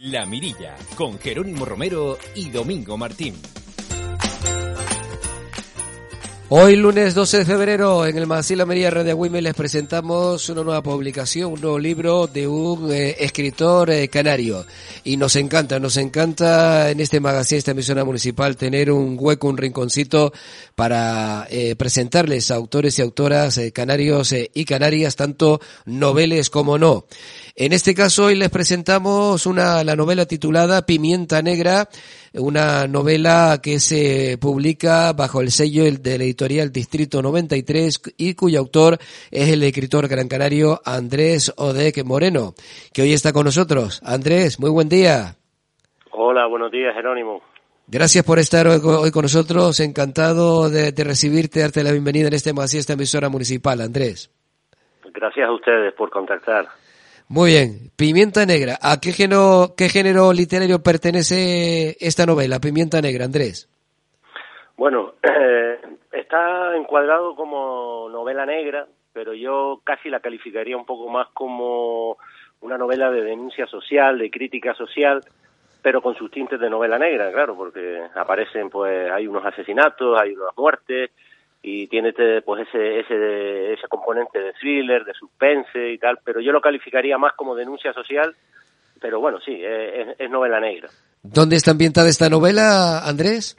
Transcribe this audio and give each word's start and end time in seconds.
La 0.00 0.26
Mirilla, 0.26 0.76
con 0.94 1.18
Jerónimo 1.18 1.64
Romero 1.64 2.18
y 2.36 2.50
Domingo 2.50 2.96
Martín. 2.96 3.34
Hoy 6.50 6.76
lunes 6.76 7.14
12 7.14 7.38
de 7.38 7.44
febrero 7.44 8.06
en 8.06 8.16
el 8.16 8.26
magazine 8.26 8.56
La 8.56 8.64
Mirilla 8.64 8.90
Radio 8.90 9.16
Women 9.16 9.44
les 9.44 9.54
presentamos 9.54 10.48
una 10.48 10.62
nueva 10.62 10.82
publicación, 10.82 11.52
un 11.52 11.60
nuevo 11.60 11.78
libro 11.78 12.26
de 12.26 12.46
un 12.46 12.90
eh, 12.90 13.16
escritor 13.18 13.90
eh, 13.90 14.08
canario. 14.08 14.64
Y 15.04 15.18
nos 15.18 15.36
encanta, 15.36 15.78
nos 15.78 15.98
encanta 15.98 16.90
en 16.90 17.00
este 17.00 17.20
magazine, 17.20 17.58
esta 17.58 17.72
emisora 17.72 18.02
municipal, 18.04 18.56
tener 18.56 18.90
un 18.90 19.18
hueco, 19.20 19.48
un 19.48 19.58
rinconcito 19.58 20.32
para 20.74 21.46
eh, 21.50 21.76
presentarles 21.76 22.50
a 22.50 22.54
autores 22.54 22.98
y 22.98 23.02
autoras 23.02 23.60
canarios 23.74 24.32
y 24.32 24.64
canarias, 24.64 25.16
tanto 25.16 25.60
noveles 25.84 26.48
como 26.48 26.78
no. 26.78 27.04
En 27.60 27.72
este 27.72 27.92
caso 27.92 28.26
hoy 28.26 28.36
les 28.36 28.50
presentamos 28.50 29.44
una, 29.44 29.82
la 29.82 29.96
novela 29.96 30.26
titulada 30.26 30.86
Pimienta 30.86 31.42
Negra, 31.42 31.88
una 32.34 32.86
novela 32.86 33.58
que 33.60 33.80
se 33.80 34.38
publica 34.40 35.12
bajo 35.12 35.40
el 35.40 35.50
sello 35.50 35.82
de 35.82 36.18
la 36.18 36.22
editorial 36.22 36.70
Distrito 36.70 37.20
93 37.20 38.14
y 38.16 38.36
cuyo 38.36 38.60
autor 38.60 38.98
es 39.32 39.50
el 39.52 39.64
escritor 39.64 40.06
gran 40.06 40.28
canario 40.28 40.80
Andrés 40.84 41.52
Odek 41.56 42.04
Moreno, 42.04 42.54
que 42.94 43.02
hoy 43.02 43.12
está 43.12 43.32
con 43.32 43.46
nosotros. 43.46 44.00
Andrés, 44.04 44.60
muy 44.60 44.70
buen 44.70 44.88
día. 44.88 45.34
Hola, 46.12 46.46
buenos 46.46 46.70
días, 46.70 46.94
Jerónimo. 46.94 47.42
Gracias 47.88 48.24
por 48.24 48.38
estar 48.38 48.68
hoy, 48.68 49.10
con 49.10 49.22
nosotros. 49.22 49.80
Encantado 49.80 50.70
de, 50.70 50.92
recibirte, 51.02 51.58
darte 51.58 51.82
la 51.82 51.90
bienvenida 51.90 52.28
en 52.28 52.34
este 52.34 52.52
esta 52.52 52.92
emisora 52.92 53.28
municipal, 53.28 53.80
Andrés. 53.80 54.30
Gracias 55.12 55.48
a 55.48 55.52
ustedes 55.52 55.92
por 55.94 56.08
contactar. 56.10 56.68
Muy 57.30 57.50
bien, 57.50 57.90
Pimienta 57.94 58.46
Negra. 58.46 58.78
¿A 58.80 59.00
qué 59.00 59.12
género, 59.12 59.74
qué 59.76 59.90
género 59.90 60.32
literario 60.32 60.82
pertenece 60.82 61.94
esta 62.00 62.24
novela, 62.24 62.58
Pimienta 62.58 63.02
Negra, 63.02 63.26
Andrés? 63.26 63.68
Bueno, 64.78 65.12
eh, 65.22 65.78
está 66.10 66.74
encuadrado 66.74 67.34
como 67.34 68.08
novela 68.08 68.46
negra, 68.46 68.86
pero 69.12 69.34
yo 69.34 69.82
casi 69.84 70.08
la 70.08 70.20
calificaría 70.20 70.76
un 70.76 70.86
poco 70.86 71.10
más 71.10 71.28
como 71.34 72.16
una 72.62 72.78
novela 72.78 73.10
de 73.10 73.22
denuncia 73.22 73.66
social, 73.66 74.18
de 74.18 74.30
crítica 74.30 74.72
social, 74.72 75.20
pero 75.82 76.00
con 76.00 76.14
sus 76.14 76.30
tintes 76.30 76.58
de 76.58 76.70
novela 76.70 76.98
negra, 76.98 77.30
claro, 77.30 77.54
porque 77.54 78.00
aparecen, 78.14 78.70
pues, 78.70 79.10
hay 79.10 79.26
unos 79.26 79.44
asesinatos, 79.44 80.18
hay 80.18 80.32
unas 80.32 80.56
muertes, 80.56 81.10
y 81.62 81.88
tiene 81.88 82.10
este, 82.10 82.42
pues 82.42 82.68
ese, 82.68 83.00
ese, 83.00 83.72
ese 83.72 83.88
componente 83.88 84.38
de 84.38 84.52
thriller, 84.54 85.04
de 85.04 85.14
suspense 85.14 85.90
y 85.90 85.98
tal, 85.98 86.18
pero 86.24 86.40
yo 86.40 86.52
lo 86.52 86.60
calificaría 86.60 87.18
más 87.18 87.34
como 87.34 87.54
denuncia 87.54 87.92
social, 87.92 88.34
pero 89.00 89.20
bueno, 89.20 89.40
sí, 89.40 89.60
es, 89.62 90.30
novela 90.30 90.60
negra. 90.60 90.88
¿Dónde 91.22 91.56
está 91.56 91.72
ambientada 91.72 92.08
esta 92.08 92.28
novela, 92.28 93.00
Andrés? 93.04 93.56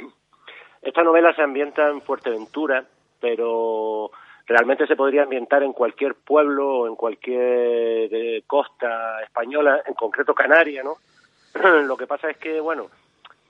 Esta 0.81 1.03
novela 1.03 1.34
se 1.35 1.41
ambienta 1.41 1.90
en 1.90 2.01
Fuerteventura, 2.01 2.85
pero 3.19 4.12
realmente 4.47 4.88
se 4.88 4.96
podría 4.96 5.23
ambientar 5.23 5.62
en 5.63 5.73
cualquier 5.73 6.16
pueblo 6.16 6.79
o 6.79 6.88
en 6.88 6.96
cualquier 6.96 8.13
eh, 8.13 8.44
costa 8.47 9.22
española, 9.23 9.81
en 9.85 9.94
concreto 9.94 10.34
Canaria, 10.34 10.84
¿no? 10.84 10.96
Lo 11.85 11.97
que 11.97 12.07
pasa 12.07 12.29
es 12.29 12.38
que, 12.38 12.62
bueno, 12.62 12.88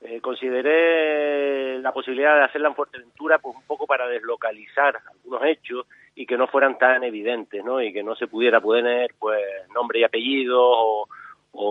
eh, 0.01 0.21
consideré 0.21 1.77
la 1.79 1.91
posibilidad 1.91 2.35
de 2.37 2.45
hacerla 2.45 2.69
en 2.69 2.75
Fuerteventura 2.75 3.37
pues 3.39 3.55
un 3.57 3.63
poco 3.63 3.85
para 3.85 4.07
deslocalizar 4.07 4.97
algunos 5.11 5.43
hechos 5.43 5.87
y 6.15 6.25
que 6.25 6.37
no 6.37 6.47
fueran 6.47 6.77
tan 6.77 7.03
evidentes, 7.03 7.63
¿no? 7.65 7.81
Y 7.81 7.91
que 7.91 8.01
no 8.01 8.15
se 8.15 8.27
pudiera 8.27 8.61
poner 8.61 9.13
pues 9.19 9.41
nombre 9.73 9.99
y 9.99 10.03
apellido 10.03 10.57
o, 10.61 11.07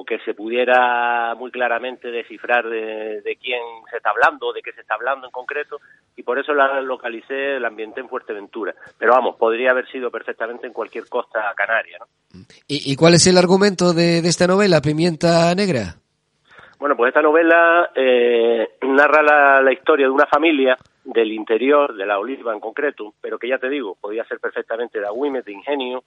que 0.07 0.19
se 0.21 0.35
pudiera 0.35 1.35
muy 1.37 1.51
claramente 1.51 2.11
descifrar 2.11 2.69
de, 2.69 3.39
quién 3.41 3.61
se 3.91 3.99
está 3.99 4.11
hablando, 4.11 4.53
de 4.53 4.63
qué 4.63 4.73
se 4.73 4.81
está 4.81 4.95
hablando 4.95 5.27
en 5.27 5.33
concreto, 5.33 5.81
y 6.17 6.23
por 6.23 6.39
eso 6.39 6.55
la 6.55 6.81
localicé, 6.81 7.61
la 7.61 7.69
ambienté 7.69 8.01
en 8.01 8.09
Fuerteventura. 8.09 8.75
Pero 8.99 9.13
vamos, 9.13 9.37
podría 9.37 9.71
haber 9.71 9.87
sido 9.91 10.11
perfectamente 10.11 10.67
en 10.67 10.73
cualquier 10.73 11.09
costa 11.09 11.53
canaria, 11.57 11.99
¿no? 11.99 12.07
¿Y, 12.67 12.97
cuál 12.97 13.15
es 13.15 13.27
el 13.27 13.39
argumento 13.39 13.93
de 13.93 14.19
esta 14.19 14.47
novela, 14.47 14.81
Pimienta 14.81 15.55
Negra? 15.55 15.98
Bueno, 16.79 16.97
pues 16.97 17.09
esta 17.09 17.23
novela 17.23 17.91
eh, 17.95 18.69
narra 18.83 19.61
la, 19.61 19.73
historia 19.73 20.07
de 20.07 20.13
una 20.13 20.27
familia 20.27 20.77
del 21.05 21.33
interior, 21.33 21.95
de 21.95 22.07
la 22.07 22.21
Oliva 22.21 22.53
en 22.53 22.61
concreto, 22.61 23.15
pero 23.21 23.39
que 23.39 23.49
ya 23.49 23.59
te 23.59 23.69
digo, 23.69 23.97
podía 24.01 24.25
ser 24.25 24.39
perfectamente 24.39 25.01
de 25.01 25.07
Agüimes, 25.07 25.45
de 25.45 25.53
Ingenio, 25.53 26.05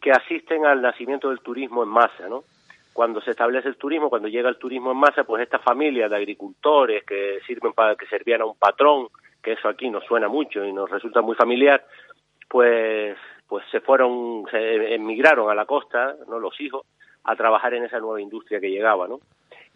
que 0.00 0.12
asisten 0.12 0.64
al 0.64 0.80
nacimiento 0.80 1.30
del 1.30 1.40
turismo 1.40 1.82
en 1.82 1.88
masa, 1.88 2.28
¿no? 2.28 2.44
Cuando 2.92 3.20
se 3.20 3.32
establece 3.32 3.68
el 3.68 3.76
turismo, 3.76 4.08
cuando 4.08 4.28
llega 4.28 4.48
el 4.48 4.58
turismo 4.58 4.92
en 4.92 4.98
masa, 4.98 5.24
pues 5.24 5.42
esta 5.42 5.58
familia 5.58 6.08
de 6.08 6.16
agricultores 6.16 7.04
que 7.04 7.40
sirven 7.44 7.72
para 7.72 7.96
que 7.96 8.06
servían 8.06 8.42
a 8.42 8.46
un 8.46 8.56
patrón, 8.56 9.08
que 9.42 9.52
eso 9.52 9.68
aquí 9.68 9.90
nos 9.90 10.04
suena 10.04 10.28
mucho 10.28 10.64
y 10.64 10.72
nos 10.72 10.88
resulta 10.88 11.20
muy 11.20 11.34
familiar, 11.34 11.84
pues 12.48 13.18
pues 13.48 13.64
se 13.70 13.80
fueron, 13.80 14.44
se 14.50 14.94
emigraron 14.94 15.50
a 15.50 15.54
la 15.54 15.66
costa, 15.66 16.16
no 16.28 16.38
los 16.38 16.60
hijos, 16.60 16.84
a 17.24 17.36
trabajar 17.36 17.74
en 17.74 17.84
esa 17.84 17.98
nueva 17.98 18.20
industria 18.20 18.60
que 18.60 18.70
llegaba, 18.70 19.06
¿no? 19.06 19.20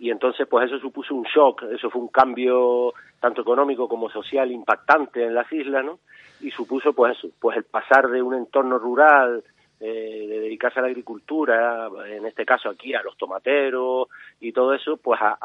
Y 0.01 0.11
entonces 0.11 0.49
pues 0.49 0.67
eso 0.67 0.81
supuso 0.81 1.15
un 1.15 1.25
shock, 1.25 1.65
eso 1.65 1.91
fue 1.91 2.01
un 2.01 2.09
cambio 2.09 2.95
tanto 3.21 3.43
económico 3.43 3.87
como 3.87 4.09
social 4.09 4.51
impactante 4.51 5.27
en 5.27 5.35
las 5.35 5.53
islas, 5.53 5.85
¿no? 5.85 5.99
Y 6.41 6.51
supuso 6.51 6.95
pues 6.95 7.19
eso, 7.19 7.29
pues 7.39 7.59
el 7.59 7.65
pasar 7.65 8.09
de 8.09 8.23
un 8.23 8.33
entorno 8.33 8.79
rural, 8.79 9.45
eh, 9.79 10.27
de 10.27 10.41
dedicarse 10.41 10.79
a 10.79 10.83
la 10.83 10.89
agricultura, 10.89 11.91
en 12.09 12.25
este 12.25 12.47
caso 12.47 12.71
aquí 12.71 12.95
a 12.95 13.03
los 13.03 13.15
tomateros 13.19 14.09
y 14.41 14.53
todo 14.53 14.73
eso, 14.73 14.97
pues 14.97 15.21
a, 15.21 15.37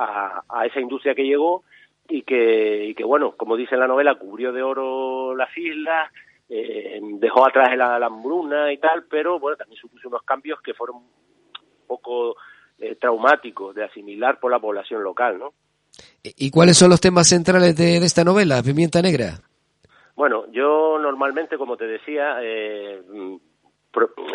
a, 0.47 0.65
esa 0.65 0.79
industria 0.79 1.15
que 1.15 1.25
llegó 1.25 1.63
y 2.07 2.21
que, 2.21 2.85
y 2.85 2.95
que 2.95 3.03
bueno, 3.03 3.33
como 3.35 3.57
dice 3.57 3.75
en 3.75 3.81
la 3.81 3.87
novela, 3.87 4.15
cubrió 4.15 4.53
de 4.53 4.63
oro 4.63 5.35
las 5.35 5.55
islas, 5.57 6.09
eh, 6.47 7.01
dejó 7.19 7.45
atrás 7.45 7.75
la, 7.75 7.99
la 7.99 8.05
hambruna 8.05 8.71
y 8.71 8.77
tal, 8.77 9.03
pero 9.09 9.37
bueno, 9.37 9.57
también 9.57 9.81
supuso 9.81 10.07
unos 10.07 10.23
cambios 10.23 10.61
que 10.61 10.73
fueron 10.73 10.95
un 10.95 11.87
poco 11.87 12.37
eh, 12.79 12.95
traumático 12.95 13.73
de 13.73 13.85
asimilar 13.85 14.39
por 14.39 14.51
la 14.51 14.59
población 14.59 15.03
local, 15.03 15.39
¿no? 15.39 15.53
¿Y 16.23 16.51
cuáles 16.51 16.77
son 16.77 16.89
los 16.89 16.99
temas 16.99 17.29
centrales 17.29 17.75
de, 17.77 17.97
esta 17.97 18.23
novela, 18.23 18.61
Pimienta 18.61 19.01
Negra? 19.01 19.39
Bueno, 20.15 20.45
yo 20.51 20.97
normalmente, 20.99 21.57
como 21.57 21.77
te 21.77 21.87
decía, 21.87 22.37
eh, 22.41 23.01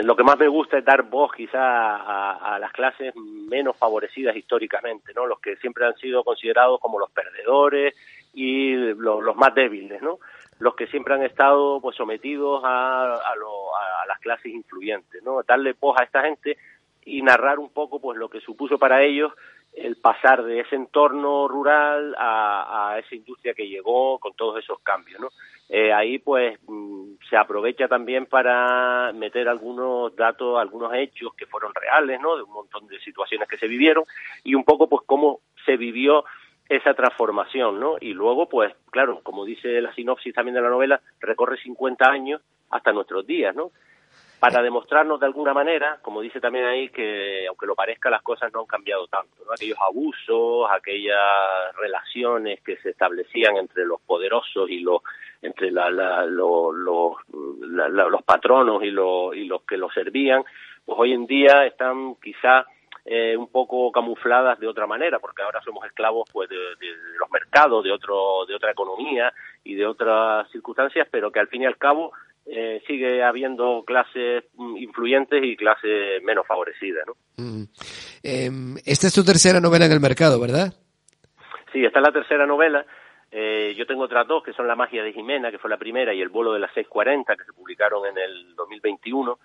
lo 0.02 0.16
que 0.16 0.22
más 0.22 0.38
me 0.38 0.48
gusta 0.48 0.78
es 0.78 0.84
dar 0.84 1.02
voz 1.02 1.32
quizá 1.32 1.58
a, 1.58 2.58
las 2.58 2.72
clases 2.72 3.14
menos 3.16 3.76
favorecidas 3.76 4.36
históricamente, 4.36 5.12
¿no? 5.14 5.26
Los 5.26 5.40
que 5.40 5.56
siempre 5.56 5.86
han 5.86 5.96
sido 5.96 6.24
considerados 6.24 6.80
como 6.80 6.98
los 6.98 7.10
perdedores 7.10 7.94
y 8.32 8.74
los 8.74 9.36
más 9.36 9.54
débiles, 9.54 10.00
¿no? 10.00 10.18
Los 10.58 10.74
que 10.74 10.86
siempre 10.86 11.14
han 11.14 11.22
estado 11.22 11.80
pues 11.80 11.96
sometidos 11.96 12.62
a, 12.64 13.16
a, 13.16 13.32
a 14.02 14.06
las 14.06 14.18
clases 14.20 14.52
influyentes, 14.52 15.22
¿no? 15.22 15.42
Darle 15.42 15.74
voz 15.78 15.98
a 15.98 16.04
esta 16.04 16.22
gente 16.22 16.56
y 17.04 17.22
narrar 17.22 17.58
un 17.58 17.70
poco 17.70 18.00
pues 18.00 18.18
lo 18.18 18.28
que 18.28 18.40
supuso 18.40 18.78
para 18.78 19.02
ellos 19.02 19.32
el 19.72 19.96
pasar 19.96 20.42
de 20.42 20.60
ese 20.60 20.74
entorno 20.74 21.46
rural 21.46 22.14
a, 22.18 22.96
esa 22.98 23.14
industria 23.14 23.54
que 23.54 23.68
llegó 23.68 24.18
con 24.18 24.34
todos 24.34 24.58
esos 24.58 24.80
cambios, 24.80 25.20
¿no? 25.20 25.28
Eh, 25.68 25.92
ahí 25.92 26.18
pues 26.18 26.58
mm, 26.66 27.12
se 27.28 27.36
aprovecha 27.36 27.86
también 27.86 28.26
para 28.26 29.12
meter 29.12 29.48
algunos 29.48 30.14
datos, 30.16 30.58
algunos 30.58 30.92
hechos 30.94 31.32
que 31.34 31.46
fueron 31.46 31.72
reales, 31.72 32.20
¿no? 32.20 32.36
De 32.36 32.42
un 32.42 32.52
montón 32.52 32.88
de 32.88 32.98
situaciones 33.00 33.48
que 33.48 33.58
se 33.58 33.68
vivieron 33.68 34.04
y 34.42 34.56
un 34.56 34.64
poco 34.64 34.88
pues 34.88 35.02
cómo 35.06 35.40
se 35.64 35.76
vivió 35.76 36.24
esa 36.68 36.94
transformación, 36.94 37.78
¿no? 37.78 37.96
Y 38.00 38.12
luego 38.12 38.48
pues 38.48 38.74
claro, 38.90 39.20
como 39.22 39.44
dice 39.44 39.80
la 39.80 39.94
sinopsis 39.94 40.34
también 40.34 40.56
de 40.56 40.62
la 40.62 40.70
novela, 40.70 41.00
recorre 41.20 41.56
50 41.58 42.04
años 42.10 42.42
hasta 42.70 42.92
nuestros 42.92 43.24
días, 43.24 43.54
¿no? 43.54 43.70
Para 44.40 44.62
demostrarnos 44.62 45.20
de 45.20 45.26
alguna 45.26 45.52
manera, 45.52 45.98
como 46.00 46.22
dice 46.22 46.40
también 46.40 46.64
ahí, 46.64 46.88
que 46.88 47.46
aunque 47.46 47.66
lo 47.66 47.74
parezca, 47.74 48.08
las 48.08 48.22
cosas 48.22 48.50
no 48.52 48.60
han 48.60 48.66
cambiado 48.66 49.06
tanto. 49.06 49.44
¿no? 49.44 49.52
Aquellos 49.52 49.78
abusos, 49.78 50.66
aquellas 50.70 51.76
relaciones 51.76 52.60
que 52.62 52.76
se 52.78 52.90
establecían 52.90 53.58
entre 53.58 53.84
los 53.84 54.00
poderosos 54.00 54.70
y 54.70 54.80
los 54.80 55.02
entre 55.42 55.70
la, 55.70 55.90
los, 56.26 56.74
los 56.74 58.22
patronos 58.24 58.82
y, 58.82 58.88
y 58.88 59.44
los 59.44 59.62
que 59.62 59.76
los 59.76 59.92
servían, 59.92 60.42
pues 60.84 60.98
hoy 60.98 61.12
en 61.12 61.26
día 61.26 61.66
están 61.66 62.14
quizá 62.22 62.66
eh, 63.04 63.36
un 63.36 63.48
poco 63.48 63.90
camufladas 63.90 64.58
de 64.60 64.66
otra 64.66 64.86
manera, 64.86 65.18
porque 65.18 65.42
ahora 65.42 65.60
somos 65.62 65.84
esclavos 65.86 66.28
pues 66.32 66.48
de, 66.48 66.56
los 67.18 67.30
mercados, 67.30 67.82
de 67.82 67.90
otro, 67.90 68.44
de 68.46 68.54
otra 68.54 68.72
economía 68.72 69.32
y 69.64 69.74
de 69.74 69.86
otras 69.86 70.50
circunstancias, 70.50 71.08
pero 71.10 71.30
que 71.32 71.40
al 71.40 71.48
fin 71.48 71.62
y 71.62 71.66
al 71.66 71.78
cabo 71.78 72.12
eh, 72.46 72.82
sigue 72.86 73.22
habiendo 73.22 73.84
clases 73.86 74.44
influyentes 74.76 75.42
y 75.44 75.56
clases 75.56 76.22
menos 76.22 76.46
favorecidas, 76.46 77.06
¿no? 77.06 77.14
Mm. 77.36 77.64
Em, 78.22 78.76
esta 78.84 79.06
es 79.06 79.14
tu 79.14 79.24
tercera 79.24 79.60
novela 79.60 79.86
en 79.86 79.92
el 79.92 80.00
mercado, 80.00 80.40
¿verdad? 80.40 80.72
Sí, 81.72 81.84
esta 81.84 82.00
es 82.00 82.06
la 82.06 82.12
tercera 82.12 82.46
novela. 82.46 82.84
Eh, 83.30 83.74
yo 83.76 83.86
tengo 83.86 84.02
otras 84.02 84.26
dos, 84.26 84.42
que 84.42 84.52
son 84.52 84.66
La 84.66 84.74
magia 84.74 85.04
de 85.04 85.12
Jimena, 85.12 85.50
que 85.50 85.58
fue 85.58 85.70
la 85.70 85.78
primera, 85.78 86.12
y 86.12 86.20
El 86.20 86.30
vuelo 86.30 86.52
de 86.52 86.58
las 86.58 86.72
640, 86.74 87.36
que 87.36 87.44
se 87.44 87.52
publicaron 87.52 88.06
en 88.06 88.18
el 88.18 88.54
2021 88.56 89.38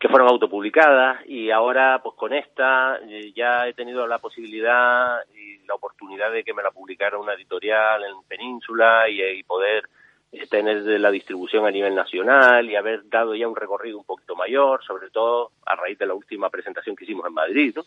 que 0.00 0.08
fueron 0.08 0.28
autopublicadas 0.28 1.20
y 1.26 1.50
ahora 1.50 2.00
pues 2.02 2.14
con 2.16 2.32
esta 2.32 2.98
eh, 3.06 3.34
ya 3.36 3.68
he 3.68 3.74
tenido 3.74 4.06
la 4.06 4.18
posibilidad 4.18 5.18
y 5.36 5.58
la 5.66 5.74
oportunidad 5.74 6.32
de 6.32 6.42
que 6.42 6.54
me 6.54 6.62
la 6.62 6.70
publicara 6.70 7.18
una 7.18 7.34
editorial 7.34 8.02
en 8.04 8.22
Península 8.26 9.10
y, 9.10 9.22
y 9.22 9.42
poder 9.42 9.84
eh, 9.84 9.99
tener 10.48 10.82
la 11.00 11.10
distribución 11.10 11.66
a 11.66 11.70
nivel 11.70 11.94
nacional 11.94 12.68
y 12.70 12.76
haber 12.76 13.08
dado 13.08 13.34
ya 13.34 13.48
un 13.48 13.56
recorrido 13.56 13.98
un 13.98 14.04
poquito 14.04 14.36
mayor, 14.36 14.82
sobre 14.84 15.10
todo 15.10 15.52
a 15.66 15.74
raíz 15.74 15.98
de 15.98 16.06
la 16.06 16.14
última 16.14 16.50
presentación 16.50 16.94
que 16.94 17.04
hicimos 17.04 17.26
en 17.26 17.34
Madrid, 17.34 17.72
¿no? 17.74 17.84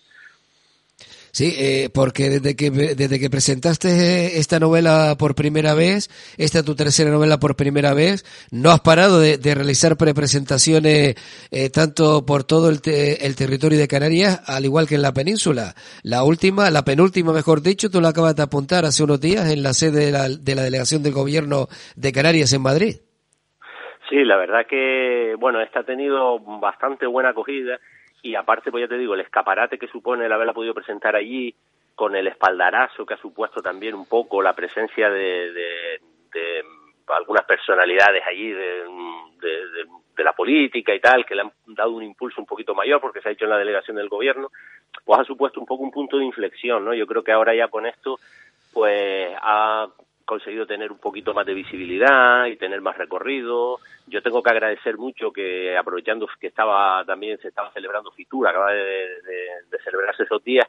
Sí, 1.33 1.55
eh, 1.57 1.89
porque 1.91 2.29
desde 2.29 2.55
que, 2.55 2.69
desde 2.69 3.19
que 3.19 3.27
presentaste 3.27 4.37
esta 4.37 4.59
novela 4.59 5.15
por 5.17 5.33
primera 5.33 5.73
vez, 5.73 6.07
esta 6.37 6.61
tu 6.61 6.75
tercera 6.75 7.09
novela 7.09 7.39
por 7.39 7.55
primera 7.55 7.95
vez, 7.95 8.23
no 8.51 8.69
has 8.69 8.81
parado 8.81 9.19
de, 9.19 9.39
realizar 9.55 9.97
prepresentaciones 9.97 11.15
eh, 11.49 11.69
tanto 11.73 12.23
por 12.23 12.43
todo 12.43 12.69
el, 12.69 12.81
el, 12.85 13.35
territorio 13.35 13.79
de 13.79 13.87
Canarias, 13.87 14.43
al 14.45 14.65
igual 14.65 14.87
que 14.87 14.93
en 14.93 15.01
la 15.01 15.11
península. 15.11 15.73
La 16.03 16.23
última, 16.23 16.69
la 16.69 16.85
penúltima, 16.85 17.33
mejor 17.33 17.63
dicho, 17.63 17.89
tú 17.89 17.99
la 17.99 18.09
acabas 18.09 18.35
de 18.35 18.43
apuntar 18.43 18.85
hace 18.85 19.03
unos 19.03 19.19
días 19.19 19.51
en 19.51 19.63
la 19.63 19.73
sede 19.73 20.05
de 20.05 20.11
la, 20.11 20.29
de 20.29 20.53
la 20.53 20.61
delegación 20.61 21.01
del 21.01 21.13
gobierno 21.13 21.65
de 21.95 22.11
Canarias 22.11 22.53
en 22.53 22.61
Madrid. 22.61 22.97
Sí, 24.07 24.23
la 24.23 24.37
verdad 24.37 24.67
que, 24.69 25.33
bueno, 25.39 25.61
esta 25.61 25.79
ha 25.79 25.83
tenido 25.83 26.37
bastante 26.59 27.07
buena 27.07 27.29
acogida 27.29 27.79
y 28.23 28.35
aparte, 28.35 28.71
pues 28.71 28.81
ya 28.81 28.87
te 28.87 28.97
digo, 28.97 29.13
el 29.13 29.19
escaparate 29.19 29.77
que 29.77 29.87
supone 29.87 30.25
el 30.25 30.31
haberla 30.31 30.53
podido 30.53 30.73
presentar 30.73 31.15
allí, 31.15 31.53
con 31.93 32.15
el 32.15 32.27
espaldarazo 32.27 33.05
que 33.05 33.13
ha 33.13 33.17
supuesto 33.17 33.61
también 33.61 33.93
un 33.93 34.07
poco 34.07 34.41
la 34.41 34.53
presencia 34.53 35.09
de, 35.09 35.51
de, 35.51 36.63
algunas 37.07 37.45
personalidades 37.45 38.23
allí 38.25 38.49
de, 38.51 38.83
de, 40.15 40.23
la 40.23 40.33
política 40.33 40.95
y 40.95 41.01
tal, 41.01 41.25
que 41.25 41.35
le 41.35 41.41
han 41.41 41.51
dado 41.67 41.91
un 41.91 42.01
impulso 42.01 42.39
un 42.39 42.47
poquito 42.47 42.73
mayor 42.73 43.01
porque 43.01 43.19
se 43.21 43.27
ha 43.27 43.31
hecho 43.33 43.43
en 43.43 43.51
la 43.51 43.57
delegación 43.57 43.97
del 43.97 44.07
gobierno, 44.07 44.49
pues 45.03 45.19
ha 45.19 45.25
supuesto 45.25 45.59
un 45.59 45.65
poco 45.65 45.83
un 45.83 45.91
punto 45.91 46.17
de 46.17 46.23
inflexión, 46.23 46.85
¿no? 46.85 46.93
Yo 46.93 47.05
creo 47.05 47.23
que 47.23 47.33
ahora 47.33 47.53
ya 47.53 47.67
con 47.67 47.85
esto, 47.85 48.17
pues 48.71 49.35
ha 49.41 49.87
conseguido 50.25 50.65
tener 50.65 50.91
un 50.91 50.99
poquito 50.99 51.33
más 51.33 51.45
de 51.45 51.53
visibilidad 51.53 52.45
y 52.45 52.57
tener 52.57 52.81
más 52.81 52.97
recorrido. 52.97 53.79
Yo 54.07 54.21
tengo 54.21 54.41
que 54.41 54.49
agradecer 54.49 54.97
mucho 54.97 55.31
que, 55.31 55.77
aprovechando 55.77 56.27
que 56.39 56.47
estaba 56.47 57.03
también 57.05 57.37
se 57.39 57.49
estaba 57.49 57.71
celebrando 57.71 58.11
Fitura, 58.11 58.51
acaba 58.51 58.71
de, 58.71 59.07
celebrarse 59.83 60.23
esos 60.23 60.43
días, 60.43 60.67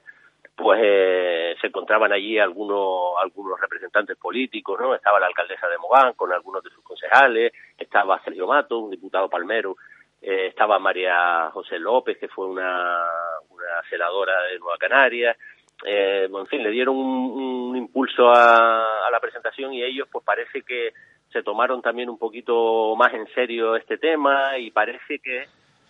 pues 0.56 0.80
eh, 0.82 1.56
se 1.60 1.68
encontraban 1.68 2.12
allí 2.12 2.38
algunos 2.38 3.14
algunos 3.22 3.60
representantes 3.60 4.16
políticos, 4.16 4.78
¿no? 4.80 4.94
Estaba 4.94 5.20
la 5.20 5.26
alcaldesa 5.26 5.68
de 5.68 5.78
Mogán 5.78 6.14
con 6.14 6.32
algunos 6.32 6.62
de 6.62 6.70
sus 6.70 6.82
concejales, 6.84 7.52
estaba 7.78 8.22
Sergio 8.22 8.46
Mato, 8.46 8.78
un 8.78 8.90
diputado 8.90 9.28
palmero, 9.28 9.76
eh, 10.20 10.46
estaba 10.46 10.78
María 10.78 11.50
José 11.52 11.78
López, 11.78 12.18
que 12.18 12.28
fue 12.28 12.46
una, 12.46 13.04
una 13.50 13.82
senadora 13.90 14.42
de 14.42 14.58
Nueva 14.58 14.78
Canarias, 14.78 15.36
eh, 15.82 16.28
en 16.32 16.46
fin, 16.46 16.62
le 16.62 16.70
dieron 16.70 16.96
un, 16.96 17.76
impulso 17.76 18.30
a, 18.30 19.08
la 19.10 19.20
presentación 19.20 19.72
y 19.72 19.82
ellos 19.82 20.08
pues 20.10 20.24
parece 20.24 20.62
que 20.62 20.92
se 21.32 21.42
tomaron 21.42 21.82
también 21.82 22.08
un 22.08 22.18
poquito 22.18 22.94
más 22.96 23.12
en 23.12 23.26
serio 23.34 23.76
este 23.76 23.98
tema 23.98 24.56
y 24.58 24.70
parece 24.70 25.18
que 25.18 25.46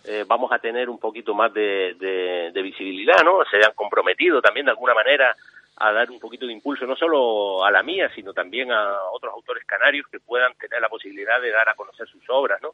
eh, 0.07 0.23
vamos 0.27 0.51
a 0.51 0.59
tener 0.59 0.89
un 0.89 0.99
poquito 0.99 1.33
más 1.33 1.53
de, 1.53 2.51
visibilidad, 2.63 3.23
¿no? 3.23 3.39
Se 3.49 3.57
han 3.57 3.73
comprometido 3.75 4.41
también 4.41 4.65
de 4.65 4.71
alguna 4.71 4.93
manera 4.93 5.35
a 5.77 5.91
dar 5.91 6.09
un 6.09 6.19
poquito 6.19 6.45
de 6.45 6.53
impulso, 6.53 6.85
no 6.85 6.95
solo 6.95 7.63
a 7.63 7.71
la 7.71 7.83
mía, 7.83 8.09
sino 8.15 8.33
también 8.33 8.71
a 8.71 8.97
otros 9.11 9.33
autores 9.33 9.65
canarios 9.65 10.07
que 10.11 10.19
puedan 10.19 10.53
tener 10.55 10.81
la 10.81 10.89
posibilidad 10.89 11.39
de 11.41 11.51
dar 11.51 11.69
a 11.69 11.75
conocer 11.75 12.07
sus 12.07 12.23
obras, 12.29 12.61
¿no? 12.61 12.71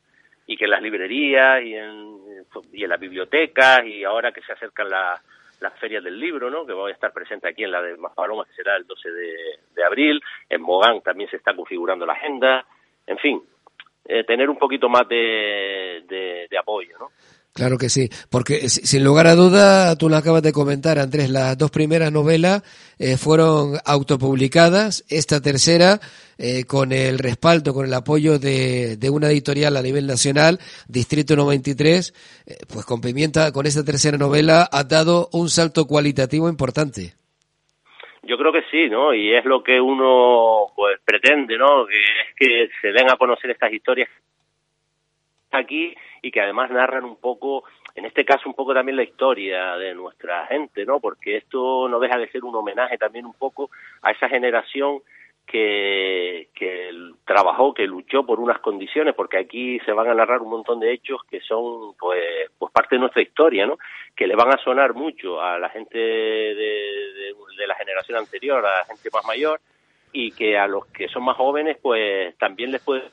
Y 0.48 0.56
que 0.56 0.66
en 0.66 0.72
las 0.72 0.81
librerías 0.81 1.62
y 1.63 1.75
en, 1.75 2.46
y 2.72 2.84
en 2.84 2.90
las 2.90 3.00
bibliotecas 3.00 3.86
y 3.86 4.04
ahora 4.04 4.31
que 4.31 4.42
se 4.42 4.54
acercan 4.54 4.90
las 4.90 5.22
las 5.62 5.78
ferias 5.80 6.04
del 6.04 6.19
libro, 6.19 6.50
¿no? 6.50 6.66
que 6.66 6.74
voy 6.74 6.92
a 6.92 6.94
estar 6.94 7.13
presente 7.13 7.48
aquí 7.48 7.63
en 7.63 7.72
la 7.72 7.81
de 7.81 7.96
Maspalomas, 7.96 8.48
que 8.48 8.56
será 8.56 8.75
el 8.75 8.86
12 8.86 9.10
de, 9.12 9.84
abril, 9.86 10.22
en 10.50 10.62
Mogán 10.62 11.02
también 11.02 11.30
se 11.30 11.38
está 11.38 11.56
configurando 11.56 12.06
la 12.06 12.13
agenda, 12.13 12.66
en 13.08 13.18
fin, 13.18 13.42
eh, 14.06 14.24
tener 14.24 14.50
un 14.50 14.58
poquito 14.58 14.90
más 14.90 15.08
de, 15.08 16.04
de 16.50 16.58
apoyo, 16.58 16.98
¿no? 17.00 17.10
Claro 17.53 17.77
que 17.77 17.89
sí, 17.89 18.07
porque 18.30 18.69
sin 18.69 19.03
lugar 19.03 19.27
a 19.27 19.36
duda, 19.36 19.98
tú 19.98 20.07
lo 20.07 20.15
acabas 20.15 20.42
de 20.42 20.53
comentar, 20.53 20.98
Andrés, 20.98 21.30
las 21.30 21.57
dos 21.57 21.69
primeras 21.69 22.09
novelas 22.09 22.63
eh, 22.98 23.18
fueron 23.18 23.74
autopublicadas, 23.86 25.03
esta 25.09 25.42
tercera, 25.42 26.00
eh, 26.38 26.63
con 26.63 26.94
el 26.94 27.19
respaldo, 27.19 27.74
con 27.74 27.86
el 27.86 27.94
apoyo 27.94 28.39
de, 28.39 28.95
de, 28.95 29.09
una 29.09 29.27
editorial 29.27 29.75
a 29.75 29.81
nivel 29.81 30.07
nacional, 30.07 30.59
Distrito 30.88 31.36
93, 31.36 32.13
eh, 32.48 32.56
pues 32.71 32.86
con 32.86 33.01
Pimienta, 33.01 33.51
con 33.51 33.65
esta 33.65 33.83
tercera 33.83 34.18
novela, 34.18 34.69
ha 34.71 34.86
dado 34.86 35.27
un 35.33 35.50
salto 35.50 35.86
cualitativo 35.88 36.48
importante. 36.48 37.15
Yo 38.24 38.38
creo 38.38 38.53
que 38.53 38.63
sí, 38.71 38.89
¿no? 38.89 39.13
Y 39.13 39.36
es 39.36 39.44
lo 39.44 39.62
que 39.62 39.81
uno 39.81 40.68
pues 40.74 41.01
pretende, 41.03 41.57
¿no? 41.57 41.86
Que 41.86 41.98
es 41.98 42.36
que 42.38 42.69
se 42.81 42.94
den 42.94 43.12
a 43.12 43.18
conocer 43.18 43.51
estas 43.51 43.74
historias 43.74 44.07
aquí 45.51 45.94
y 46.22 46.32
que 46.32 46.42
además 46.42 46.70
narran 46.70 47.04
un 47.04 47.18
poco, 47.18 47.64
en 47.96 48.06
este 48.06 48.24
caso 48.26 48.48
un 48.48 48.56
poco 48.56 48.74
también 48.74 48.96
la 48.96 49.04
historia 49.04 49.76
de 49.78 49.94
nuestra 49.96 50.46
gente, 50.48 50.86
¿no? 50.86 51.00
Porque 51.00 51.38
esto 51.38 51.88
no 51.90 52.00
deja 52.00 52.18
de 52.18 52.30
ser 52.30 52.44
un 52.44 52.56
homenaje 52.56 52.98
también 52.98 53.26
un 53.26 53.34
poco 53.34 53.72
a 54.02 54.12
esa 54.12 54.30
generación 54.30 55.00
que, 55.46 56.50
que 56.54 56.92
trabajó, 57.26 57.74
que 57.74 57.88
luchó 57.88 58.24
por 58.24 58.40
unas 58.40 58.60
condiciones, 58.60 59.16
porque 59.16 59.38
aquí 59.38 59.80
se 59.80 59.92
van 59.92 60.08
a 60.08 60.14
narrar 60.14 60.42
un 60.42 60.50
montón 60.50 60.80
de 60.80 60.94
hechos 60.94 61.22
que 61.30 61.42
son 61.42 61.94
pues, 62.00 62.50
pues 62.58 62.72
parte 62.72 62.96
de 62.96 63.00
nuestra 63.00 63.22
historia, 63.22 63.66
¿no? 63.66 63.78
Que 64.16 64.28
le 64.28 64.36
van 64.36 64.54
a 64.54 64.63
sonar 64.63 64.94
mucho 64.94 65.42
a 65.42 65.58
la 65.58 65.70
gente 65.70 65.98
de, 65.98 66.56
de, 66.56 67.34
de 67.58 67.68
la 67.68 67.75
generación 67.75 68.20
anterior, 68.20 68.66
a 68.66 68.80
la 68.80 68.86
gente 68.86 69.10
más 69.12 69.25
mayor, 69.25 69.60
y 70.13 70.32
que 70.32 70.58
a 70.58 70.68
los 70.68 70.86
que 70.88 71.08
son 71.08 71.24
más 71.24 71.38
jóvenes 71.38 71.78
pues 71.82 72.38
también 72.38 72.72
les 72.72 72.82
puede 72.82 73.04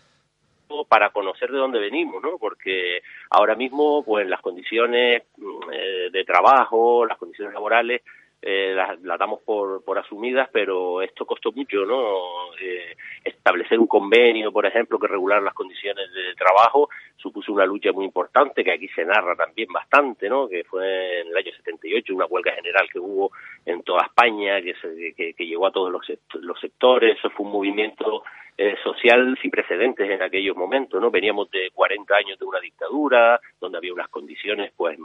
para 0.88 1.10
conocer 1.10 1.50
de 1.50 1.58
dónde 1.58 1.78
venimos, 1.78 2.22
¿no? 2.22 2.38
Porque 2.38 3.02
ahora 3.30 3.54
mismo, 3.54 4.02
pues 4.04 4.26
las 4.28 4.40
condiciones 4.40 5.22
mm, 5.36 5.72
eh, 5.72 6.10
de 6.12 6.24
trabajo, 6.24 7.06
las 7.06 7.18
condiciones 7.18 7.54
laborales, 7.54 8.02
eh, 8.40 8.72
las, 8.74 9.18
damos 9.18 9.40
por, 9.42 9.84
por 9.84 9.98
asumidas, 9.98 10.48
pero 10.52 11.02
esto 11.02 11.26
costó 11.26 11.50
mucho, 11.50 11.84
¿no? 11.84 12.54
Eh, 12.60 12.94
establecer 13.24 13.80
un 13.80 13.88
convenio, 13.88 14.52
por 14.52 14.64
ejemplo, 14.64 14.98
que 14.98 15.08
regular 15.08 15.42
las 15.42 15.54
condiciones 15.54 16.12
de 16.12 16.34
trabajo, 16.36 16.88
supuso 17.16 17.52
una 17.52 17.66
lucha 17.66 17.90
muy 17.92 18.04
importante, 18.04 18.62
que 18.62 18.72
aquí 18.72 18.86
se 18.88 19.04
narra 19.04 19.34
también 19.34 19.68
bastante, 19.72 20.28
¿no? 20.28 20.48
Que 20.48 20.62
fue 20.62 21.20
en 21.20 21.28
el 21.28 21.36
año 21.36 21.52
78, 21.52 22.14
una 22.14 22.26
huelga 22.26 22.52
general 22.52 22.88
que 22.92 23.00
hubo 23.00 23.32
en 23.66 23.82
toda 23.82 24.06
España, 24.06 24.62
que, 24.62 24.74
se, 24.74 25.14
que, 25.14 25.46
llegó 25.46 25.66
a 25.66 25.72
todos 25.72 25.90
los, 25.90 26.06
los 26.40 26.60
sectores, 26.60 27.18
eso 27.18 27.30
fue 27.30 27.44
un 27.44 27.52
movimiento 27.52 28.22
eh, 28.56 28.76
social 28.84 29.36
sin 29.42 29.50
precedentes 29.50 30.08
en 30.08 30.22
aquellos 30.22 30.56
momentos, 30.56 31.00
¿no? 31.00 31.10
Veníamos 31.10 31.50
de 31.50 31.70
40 31.74 32.14
años 32.14 32.38
de 32.38 32.44
una 32.44 32.60
dictadura, 32.60 33.40
donde 33.60 33.78
había 33.78 33.92
unas 33.92 34.08
condiciones, 34.08 34.72
pues, 34.76 34.96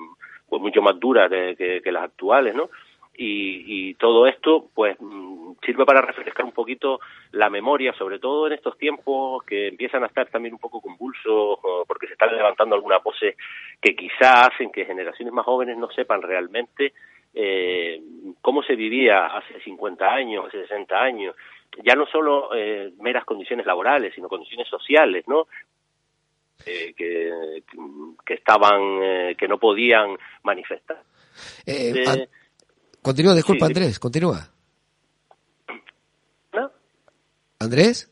pues 0.47 0.61
mucho 0.61 0.83
más 0.83 0.99
duras 0.99 1.31
que, 1.31 1.81
que 1.83 1.91
las 1.91 2.03
actuales, 2.03 2.53
¿no? 2.53 2.69
Y, 3.15 3.93
todo 3.95 4.27
esto 4.27 4.69
pues 4.73 4.97
mm, 4.99 5.53
sirve 5.65 5.85
para 5.85 6.01
refrescar 6.01 6.45
un 6.45 6.51
poquito 6.51 6.99
la 7.31 7.49
memoria, 7.49 7.93
sobre 7.93 8.19
todo 8.19 8.47
en 8.47 8.53
estos 8.53 8.77
tiempos 8.77 9.43
que 9.43 9.67
empiezan 9.67 10.03
a 10.03 10.07
estar 10.07 10.27
también 10.29 10.53
un 10.53 10.59
poco 10.59 10.81
convulsos 10.81 11.59
porque 11.87 12.07
se 12.07 12.13
están 12.13 12.35
levantando 12.35 12.75
algunas 12.75 13.01
voces 13.03 13.35
que 13.79 13.95
quizá 13.95 14.47
hacen 14.47 14.71
que 14.71 14.85
generaciones 14.85 15.33
más 15.33 15.45
jóvenes 15.45 15.77
no 15.77 15.89
sepan 15.91 16.21
realmente 16.21 16.93
eh, 17.33 18.01
cómo 18.41 18.61
se 18.63 18.75
vivía 18.75 19.27
hace 19.27 19.59
50 19.61 20.05
años, 20.05 20.45
hace 20.47 20.61
60 20.63 20.95
años, 20.95 21.35
ya 21.83 21.95
no 21.95 22.05
solo 22.05 22.53
eh, 22.55 22.91
meras 22.99 23.25
condiciones 23.25 23.65
laborales, 23.65 24.13
sino 24.13 24.27
condiciones 24.27 24.67
sociales, 24.67 25.23
¿no? 25.27 25.47
Eh, 26.65 26.93
que, 26.95 27.63
que 28.25 28.33
estaban, 28.35 28.99
eh, 29.01 29.35
que 29.37 29.47
no 29.47 29.57
podían 29.57 30.15
manifestar. 30.43 31.01
Eh, 31.65 32.27
Continúa, 33.03 33.35
disculpa, 33.35 33.65
Andrés, 33.65 33.99
continúa. 33.99 34.49
¿No? 36.53 36.71
¿Andrés? 37.59 38.09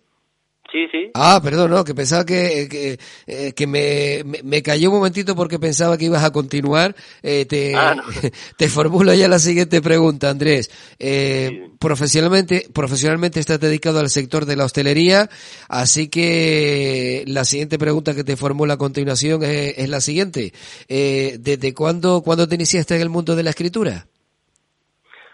Sí, 0.71 0.79
sí. 0.89 1.11
Ah, 1.13 1.39
perdón, 1.43 1.71
no, 1.71 1.83
que 1.83 1.93
pensaba 1.93 2.25
que, 2.25 2.67
que, 2.69 2.97
eh, 3.27 3.53
que 3.53 3.67
me, 3.67 4.23
me, 4.43 4.61
cayó 4.61 4.89
un 4.89 4.97
momentito 4.97 5.35
porque 5.35 5.59
pensaba 5.59 5.97
que 5.97 6.05
ibas 6.05 6.23
a 6.23 6.31
continuar. 6.31 6.95
Eh, 7.23 7.45
te, 7.45 7.75
ah, 7.75 7.95
te 8.57 8.69
formulo 8.69 9.13
ya 9.13 9.27
la 9.27 9.39
siguiente 9.39 9.81
pregunta, 9.81 10.29
Andrés. 10.29 10.69
Eh, 10.99 11.69
profesionalmente, 11.79 12.67
profesionalmente 12.73 13.41
estás 13.41 13.59
dedicado 13.59 13.99
al 13.99 14.09
sector 14.09 14.45
de 14.45 14.55
la 14.55 14.65
hostelería, 14.65 15.29
así 15.67 16.07
que 16.07 17.23
la 17.27 17.43
siguiente 17.43 17.77
pregunta 17.77 18.13
que 18.13 18.23
te 18.23 18.37
formulo 18.37 18.71
a 18.71 18.77
continuación 18.77 19.43
es, 19.43 19.77
es 19.77 19.89
la 19.89 19.99
siguiente. 19.99 20.53
Eh, 20.87 21.37
¿Desde 21.39 21.73
cuándo, 21.73 22.21
cuándo 22.21 22.47
te 22.47 22.55
iniciaste 22.55 22.95
en 22.95 23.01
el 23.01 23.09
mundo 23.09 23.35
de 23.35 23.43
la 23.43 23.49
escritura? 23.49 24.07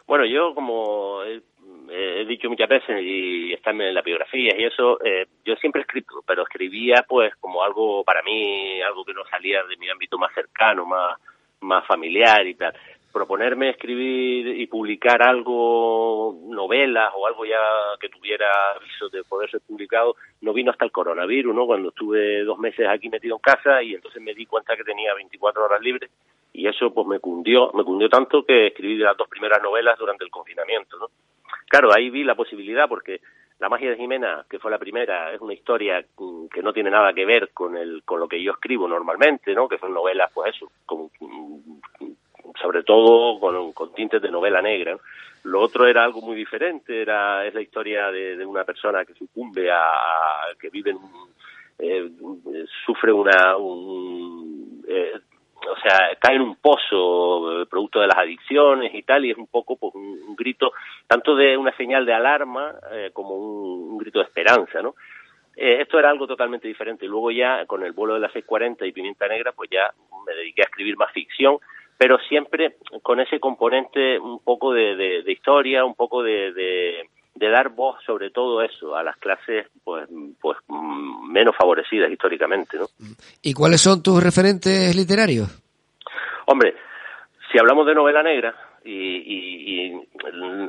Bueno, 0.07 0.25
yo 0.25 0.55
como 0.55 1.21
he 1.89 2.25
dicho 2.25 2.49
muchas 2.49 2.69
veces 2.69 3.01
y 3.01 3.51
está 3.53 3.71
en 3.71 3.93
la 3.93 4.01
biografía 4.01 4.55
y 4.57 4.63
eso, 4.63 5.03
eh, 5.03 5.25
yo 5.43 5.55
siempre 5.55 5.81
he 5.81 5.83
escrito, 5.83 6.23
pero 6.25 6.43
escribía 6.43 7.05
pues 7.07 7.35
como 7.35 7.61
algo 7.63 8.03
para 8.05 8.21
mí, 8.23 8.81
algo 8.81 9.03
que 9.03 9.13
no 9.13 9.25
salía 9.25 9.63
de 9.63 9.77
mi 9.77 9.89
ámbito 9.89 10.17
más 10.17 10.33
cercano, 10.33 10.85
más, 10.85 11.19
más 11.61 11.85
familiar 11.85 12.45
y 12.47 12.55
tal. 12.55 12.73
Proponerme 13.11 13.69
escribir 13.69 14.47
y 14.59 14.67
publicar 14.67 15.21
algo, 15.23 16.37
novelas 16.47 17.11
o 17.15 17.25
algo 17.25 17.45
ya 17.45 17.59
que 17.99 18.09
tuviera 18.09 18.47
aviso 18.75 19.09
de 19.09 19.23
poder 19.23 19.49
ser 19.49 19.61
publicado, 19.61 20.15
no 20.41 20.53
vino 20.53 20.71
hasta 20.71 20.85
el 20.85 20.91
coronavirus, 20.91 21.55
¿no? 21.55 21.65
Cuando 21.65 21.89
estuve 21.89 22.43
dos 22.43 22.59
meses 22.59 22.87
aquí 22.87 23.09
metido 23.09 23.35
en 23.35 23.41
casa 23.41 23.81
y 23.81 23.95
entonces 23.95 24.21
me 24.21 24.33
di 24.33 24.45
cuenta 24.45 24.75
que 24.75 24.83
tenía 24.83 25.13
24 25.15 25.65
horas 25.65 25.81
libres 25.81 26.11
y 26.57 26.67
eso 26.67 26.91
pues 26.91 27.05
me 27.05 27.19
cundió, 27.19 27.71
me 27.73 27.83
cundió 27.83 28.09
tanto 28.09 28.43
que 28.43 28.67
escribí 28.67 28.97
las 28.97 29.15
dos 29.15 29.29
primeras 29.29 29.61
novelas 29.61 29.97
durante 29.99 30.23
el 30.23 30.31
confinamiento, 30.31 30.97
¿no? 30.97 31.05
Claro, 31.69 31.89
ahí 31.95 32.09
vi 32.09 32.23
la 32.23 32.35
posibilidad 32.35 32.89
porque 32.89 33.21
La 33.59 33.69
magia 33.69 33.89
de 33.89 33.97
Jimena, 33.97 34.45
que 34.49 34.59
fue 34.59 34.69
la 34.69 34.77
primera, 34.77 35.33
es 35.33 35.41
una 35.41 35.53
historia 35.53 36.03
mm, 36.17 36.47
que 36.47 36.61
no 36.61 36.73
tiene 36.73 36.89
nada 36.89 37.13
que 37.13 37.25
ver 37.25 37.49
con 37.53 37.75
el 37.77 38.03
con 38.03 38.19
lo 38.19 38.27
que 38.27 38.41
yo 38.41 38.53
escribo 38.53 38.87
normalmente, 38.87 39.53
¿no? 39.53 39.67
Que 39.67 39.77
son 39.77 39.93
novelas, 39.93 40.31
pues 40.33 40.55
eso, 40.55 40.71
mm, 41.19 42.05
sobre 42.59 42.83
todo 42.83 43.39
con, 43.39 43.93
tintes 43.93 44.21
de 44.21 44.31
novela 44.31 44.61
negra. 44.61 44.97
Lo 45.43 45.61
otro 45.61 45.85
era 45.87 46.03
algo 46.03 46.21
muy 46.21 46.35
diferente, 46.35 47.01
era 47.01 47.45
es 47.45 47.53
la 47.53 47.61
historia 47.61 48.11
de, 48.11 48.43
una 48.45 48.63
persona 48.63 49.05
que 49.05 49.13
sucumbe 49.13 49.71
a, 49.71 50.55
que 50.59 50.69
vive 50.69 50.91
en 50.91 50.99
eh, 51.79 52.09
sufre 52.85 53.11
una 53.11 53.55
un, 53.57 54.83
eh, 54.87 55.13
o 55.71 55.79
sea, 55.79 56.15
cae 56.19 56.35
en 56.35 56.41
un 56.41 56.55
pozo 56.55 57.61
eh, 57.61 57.65
producto 57.65 57.99
de 57.99 58.07
las 58.07 58.17
adicciones 58.17 58.93
y 58.93 59.03
tal, 59.03 59.25
y 59.25 59.31
es 59.31 59.37
un 59.37 59.47
poco 59.47 59.77
pues, 59.77 59.93
un, 59.95 60.35
grito, 60.35 60.71
tanto 61.07 61.35
de 61.35 61.57
una 61.57 61.75
señal 61.75 62.05
de 62.05 62.13
alarma 62.13 62.75
eh, 62.91 63.11
como 63.13 63.35
un, 63.35 63.97
grito 63.97 64.19
de 64.19 64.25
esperanza, 64.25 64.81
¿no? 64.81 64.95
Eh, 65.55 65.81
esto 65.81 65.97
era 65.97 66.09
algo 66.09 66.27
totalmente 66.27 66.67
diferente. 66.67 67.05
Y 67.05 67.09
luego 67.09 67.31
ya, 67.31 67.65
con 67.65 67.83
el 67.83 67.91
vuelo 67.91 68.13
de 68.13 68.19
las 68.19 68.31
640 68.31 68.85
y 68.85 68.91
Pimienta 68.91 69.27
Negra, 69.27 69.51
pues 69.53 69.69
ya 69.71 69.91
me 70.25 70.33
dediqué 70.33 70.61
a 70.61 70.65
escribir 70.65 70.97
más 70.97 71.11
ficción, 71.11 71.57
pero 71.97 72.19
siempre 72.19 72.75
con 73.01 73.19
ese 73.19 73.39
componente 73.39 74.19
un 74.19 74.39
poco 74.43 74.71
de, 74.71 74.95
de, 74.95 75.31
historia, 75.31 75.83
un 75.83 75.95
poco 75.95 76.21
de, 76.21 76.53
de, 76.53 77.09
de, 77.37 77.49
dar 77.49 77.69
voz 77.69 77.97
sobre 78.05 78.31
todo 78.31 78.61
eso 78.61 78.95
a 78.95 79.03
las 79.03 79.17
clases 79.17 79.67
pues, 79.83 80.07
pues 80.41 80.57
menos 80.67 81.55
favorecidas 81.55 82.11
históricamente. 82.11 82.77
¿no? 82.77 82.85
¿Y 83.41 83.53
cuáles 83.53 83.81
son 83.81 84.01
tus 84.03 84.21
referentes 84.23 84.95
literarios? 84.95 85.47
Hombre, 86.45 86.75
si 87.51 87.59
hablamos 87.59 87.85
de 87.85 87.95
novela 87.95 88.23
negra, 88.23 88.55
y, 88.89 89.91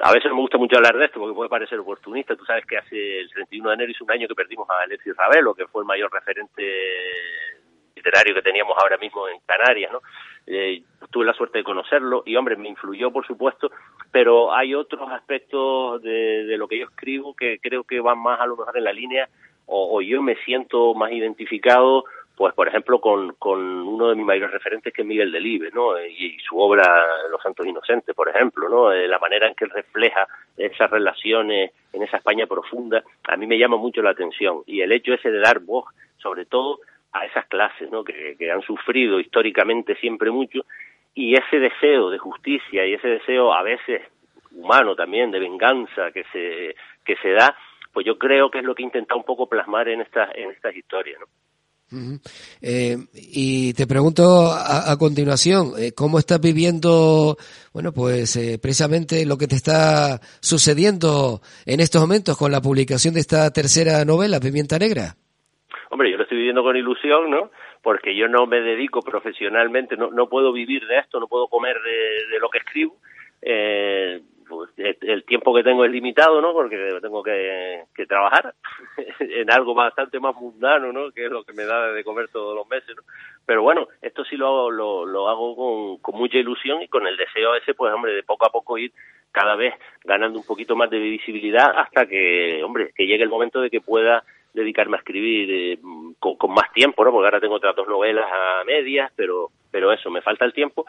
a 0.02 0.12
veces 0.12 0.32
me 0.32 0.40
gusta 0.40 0.58
mucho 0.58 0.76
hablar 0.76 0.96
de 0.96 1.04
esto 1.04 1.20
porque 1.20 1.34
puede 1.34 1.50
parecer 1.50 1.78
oportunista. 1.78 2.36
Tú 2.36 2.44
sabes 2.44 2.64
que 2.66 2.76
hace 2.76 3.20
el 3.20 3.30
31 3.30 3.68
de 3.68 3.74
enero 3.74 3.90
hizo 3.90 4.04
un 4.04 4.10
año 4.10 4.28
que 4.28 4.34
perdimos 4.34 4.68
a 4.70 4.82
Alexis 4.82 5.16
Ravelo, 5.16 5.54
que 5.54 5.66
fue 5.66 5.82
el 5.82 5.86
mayor 5.86 6.12
referente 6.12 6.64
literario 7.94 8.34
que 8.34 8.42
teníamos 8.42 8.76
ahora 8.80 8.96
mismo 8.96 9.28
en 9.28 9.38
Canarias, 9.46 9.92
¿no? 9.92 10.00
Eh, 10.46 10.82
tuve 11.10 11.26
la 11.26 11.34
suerte 11.34 11.58
de 11.58 11.64
conocerlo 11.64 12.22
y, 12.24 12.36
hombre, 12.36 12.56
me 12.56 12.68
influyó, 12.68 13.10
por 13.10 13.26
supuesto, 13.26 13.70
pero 14.10 14.54
hay 14.54 14.74
otros 14.74 15.10
aspectos 15.10 16.02
de, 16.02 16.44
de 16.44 16.56
lo 16.56 16.68
que 16.68 16.78
yo 16.78 16.86
escribo 16.86 17.34
que 17.34 17.58
creo 17.58 17.84
que 17.84 18.00
van 18.00 18.18
más 18.18 18.40
a 18.40 18.46
lo 18.46 18.56
mejor 18.56 18.76
en 18.76 18.84
la 18.84 18.92
línea 18.92 19.28
o, 19.70 20.00
yo 20.00 20.22
me 20.22 20.36
siento 20.44 20.94
más 20.94 21.12
identificado 21.12 22.04
pues 22.36 22.54
por 22.54 22.68
ejemplo 22.68 23.00
con, 23.00 23.34
con 23.34 23.58
uno 23.60 24.08
de 24.08 24.14
mis 24.14 24.24
mayores 24.24 24.52
referentes 24.52 24.92
que 24.92 25.02
es 25.02 25.08
Miguel 25.08 25.32
Delibes, 25.32 25.74
¿no? 25.74 26.00
Y, 26.00 26.38
su 26.48 26.56
obra 26.56 27.04
Los 27.30 27.42
Santos 27.42 27.66
Inocentes, 27.66 28.14
por 28.14 28.28
ejemplo, 28.28 28.68
¿no? 28.68 28.92
Eh, 28.92 29.08
la 29.08 29.18
manera 29.18 29.48
en 29.48 29.56
que 29.56 29.66
refleja 29.66 30.26
esas 30.56 30.88
relaciones 30.88 31.72
en 31.92 32.02
esa 32.04 32.18
España 32.18 32.46
profunda, 32.46 33.02
a 33.24 33.36
mí 33.36 33.46
me 33.48 33.58
llama 33.58 33.76
mucho 33.76 34.02
la 34.02 34.10
atención. 34.10 34.62
Y 34.66 34.82
el 34.82 34.92
hecho 34.92 35.14
ese 35.14 35.32
de 35.32 35.40
dar 35.40 35.58
voz, 35.58 35.86
sobre 36.18 36.46
todo 36.46 36.78
a 37.12 37.26
esas 37.26 37.44
clases, 37.46 37.90
¿no? 37.90 38.04
Que 38.04 38.36
han 38.52 38.62
sufrido 38.62 39.18
históricamente 39.18 39.96
siempre 39.96 40.30
mucho, 40.30 40.64
y 41.14 41.34
ese 41.34 41.58
deseo 41.58 42.10
de 42.10 42.18
justicia 42.18 42.86
y 42.86 42.94
ese 42.94 43.08
deseo 43.08 43.52
a 43.52 43.62
veces 43.62 44.02
humano 44.52 44.94
también, 44.94 45.30
de 45.30 45.38
venganza 45.38 46.10
que 46.12 46.24
se, 46.32 46.74
que 47.04 47.16
se 47.16 47.30
da, 47.30 47.56
pues 47.92 48.06
yo 48.06 48.18
creo 48.18 48.50
que 48.50 48.58
es 48.58 48.64
lo 48.64 48.74
que 48.74 48.82
he 48.82 48.86
intentado 48.86 49.18
un 49.18 49.26
poco 49.26 49.48
plasmar 49.48 49.88
en 49.88 50.00
estas 50.00 50.34
en 50.34 50.50
estas 50.50 50.74
historias, 50.74 51.20
¿no? 51.20 51.26
eh, 52.60 52.96
y 53.14 53.72
te 53.72 53.86
pregunto 53.86 54.22
a, 54.52 54.94
continuación, 54.98 55.72
eh, 55.78 55.92
¿cómo 55.96 56.18
estás 56.18 56.40
viviendo, 56.40 57.36
bueno, 57.72 57.92
pues 57.92 58.36
eh, 58.36 58.58
precisamente 58.60 59.24
lo 59.24 59.38
que 59.38 59.46
te 59.46 59.56
está 59.56 60.20
sucediendo 60.40 61.40
en 61.64 61.80
estos 61.80 62.00
momentos 62.00 62.36
con 62.36 62.52
la 62.52 62.60
publicación 62.60 63.14
de 63.14 63.20
esta 63.20 63.50
tercera 63.52 64.04
novela, 64.04 64.40
Pimienta 64.40 64.78
Negra? 64.78 65.14
Hombre, 65.90 66.10
yo 66.10 66.18
lo 66.18 66.24
estoy 66.24 66.38
viviendo 66.38 66.62
con 66.62 66.76
ilusión, 66.76 67.30
¿no? 67.30 67.50
Porque 67.82 68.14
yo 68.14 68.28
no 68.28 68.46
me 68.46 68.60
dedico 68.60 69.00
profesionalmente, 69.02 69.96
no, 69.96 70.10
no 70.10 70.28
puedo 70.28 70.52
vivir 70.52 70.86
de 70.86 70.98
esto, 70.98 71.20
no 71.20 71.28
puedo 71.28 71.48
comer 71.48 71.76
de, 71.80 72.28
de 72.32 72.38
lo 72.40 72.50
que 72.50 72.58
escribo. 72.58 72.96
Eh, 73.42 74.20
pues 74.48 74.70
el 74.78 75.24
tiempo 75.24 75.54
que 75.54 75.62
tengo 75.62 75.84
es 75.84 75.90
limitado, 75.90 76.40
¿no? 76.40 76.52
Porque 76.52 76.98
tengo 77.02 77.22
que, 77.22 77.84
que 77.94 78.06
trabajar 78.06 78.54
en 79.20 79.50
algo 79.50 79.74
bastante 79.74 80.18
más 80.18 80.34
mundano, 80.34 80.92
¿no? 80.92 81.10
Que 81.12 81.26
es 81.26 81.30
lo 81.30 81.44
que 81.44 81.52
me 81.52 81.64
da 81.64 81.92
de 81.92 82.02
comer 82.02 82.28
todos 82.28 82.56
los 82.56 82.66
meses, 82.68 82.96
¿no? 82.96 83.02
Pero 83.44 83.62
bueno, 83.62 83.88
esto 84.02 84.24
sí 84.24 84.36
lo, 84.36 84.70
lo, 84.70 85.04
lo 85.06 85.28
hago 85.28 85.54
con, 85.54 85.98
con 85.98 86.16
mucha 86.18 86.38
ilusión 86.38 86.82
y 86.82 86.88
con 86.88 87.06
el 87.06 87.16
deseo 87.16 87.54
ese, 87.54 87.74
pues 87.74 87.92
hombre, 87.92 88.12
de 88.12 88.22
poco 88.22 88.46
a 88.46 88.50
poco 88.50 88.78
ir 88.78 88.92
cada 89.30 89.54
vez 89.56 89.74
ganando 90.04 90.38
un 90.38 90.46
poquito 90.46 90.74
más 90.74 90.90
de 90.90 90.98
visibilidad 90.98 91.70
hasta 91.76 92.06
que, 92.06 92.62
hombre, 92.64 92.92
que 92.94 93.06
llegue 93.06 93.22
el 93.22 93.28
momento 93.28 93.60
de 93.60 93.70
que 93.70 93.80
pueda 93.80 94.24
dedicarme 94.58 94.96
a 94.96 95.00
escribir 95.00 95.50
eh, 95.50 95.78
con, 96.18 96.52
más 96.52 96.72
tiempo, 96.72 97.04
¿no? 97.04 97.12
Porque 97.12 97.26
ahora 97.26 97.40
tengo 97.40 97.54
otras 97.54 97.76
dos 97.76 97.88
novelas 97.88 98.26
a 98.30 98.64
medias, 98.64 99.10
pero, 99.16 99.50
pero 99.70 99.92
eso, 99.92 100.10
me 100.10 100.22
falta 100.22 100.44
el 100.44 100.52
tiempo 100.52 100.86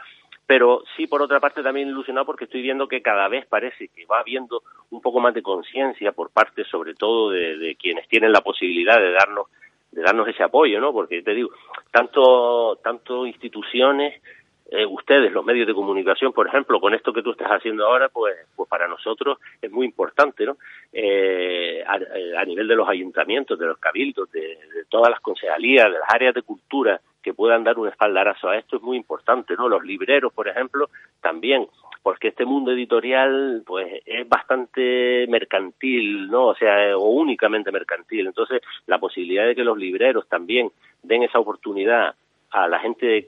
pero 0.50 0.82
sí 0.98 1.06
por 1.06 1.22
otra 1.22 1.40
parte 1.40 1.62
también 1.62 1.90
ilusionado 1.90 2.26
porque 2.26 2.46
estoy 2.46 2.64
viendo 2.64 2.88
que 2.88 3.04
cada 3.04 3.28
vez 3.28 3.46
parece 3.46 3.90
que 3.90 4.08
va 4.08 4.22
habiendo 4.22 4.64
un 4.90 5.00
poco 5.00 5.20
más 5.20 5.32
de 5.36 5.44
conciencia 5.44 6.12
por 6.12 6.32
parte 6.32 6.64
sobre 6.64 6.96
todo 6.96 7.30
de, 7.30 7.78
quienes 7.80 8.08
tienen 8.08 8.32
la 8.32 8.42
posibilidad 8.42 9.00
de 9.00 9.12
darnos 9.12 9.46
de 9.92 10.02
darnos 10.02 10.28
ese 10.28 10.42
apoyo, 10.42 10.82
¿no? 10.82 10.92
Porque 10.92 11.22
te 11.22 11.36
digo, 11.36 11.52
tanto 11.92 12.78
tanto 12.78 13.28
instituciones 13.28 14.24
eh, 14.72 14.86
ustedes, 14.86 15.32
los 15.32 15.44
medios 15.44 15.66
de 15.66 15.74
comunicación, 15.74 16.32
por 16.32 16.48
ejemplo, 16.48 16.80
con 16.80 16.94
esto 16.94 17.12
que 17.12 17.24
tú 17.24 17.32
estás 17.32 17.50
haciendo 17.50 17.88
ahora, 17.88 18.10
pues, 18.10 18.36
pues 18.56 18.70
para 18.70 18.88
nosotros 18.88 19.40
es 19.62 19.72
muy 19.72 19.86
importante, 19.86 20.46
¿no? 20.46 20.58
Eh, 20.94 21.84
a, 21.86 22.46
nivel 22.46 22.68
de 22.68 22.76
los 22.76 22.88
ayuntamientos, 22.88 23.58
de 23.58 23.66
los 23.66 23.80
cabildos, 23.80 24.32
de, 24.32 24.42
de, 24.42 24.86
todas 24.90 25.10
las 25.10 25.20
concejalías, 25.22 25.86
de 25.86 26.00
las 26.00 26.14
áreas 26.14 26.36
de 26.36 26.44
cultura, 26.44 27.02
que 27.22 27.34
puedan 27.34 27.64
dar 27.64 27.78
un 27.78 27.88
espaldarazo 27.88 28.50
a 28.50 28.58
esto 28.58 28.78
es 28.78 28.82
muy 28.82 28.96
importante, 28.96 29.56
¿no? 29.56 29.68
Los 29.68 29.84
libreros, 29.84 30.32
por 30.34 30.48
ejemplo, 30.48 30.90
también, 31.22 31.68
porque 32.04 32.30
este 32.30 32.46
mundo 32.46 32.72
editorial, 32.72 33.64
pues, 33.66 34.02
es 34.06 34.28
bastante 34.30 35.26
mercantil, 35.30 36.30
¿no? 36.30 36.48
O 36.48 36.56
sea, 36.56 36.96
o 36.96 37.10
únicamente 37.10 37.72
mercantil. 37.72 38.28
Entonces, 38.28 38.62
la 38.86 39.00
posibilidad 39.00 39.46
de 39.46 39.56
que 39.56 39.64
los 39.64 39.78
libreros 39.78 40.28
también 40.30 40.72
den 41.04 41.24
esa 41.24 41.40
oportunidad 41.40 42.16
a 42.52 42.68
la 42.68 42.80
gente 42.80 43.28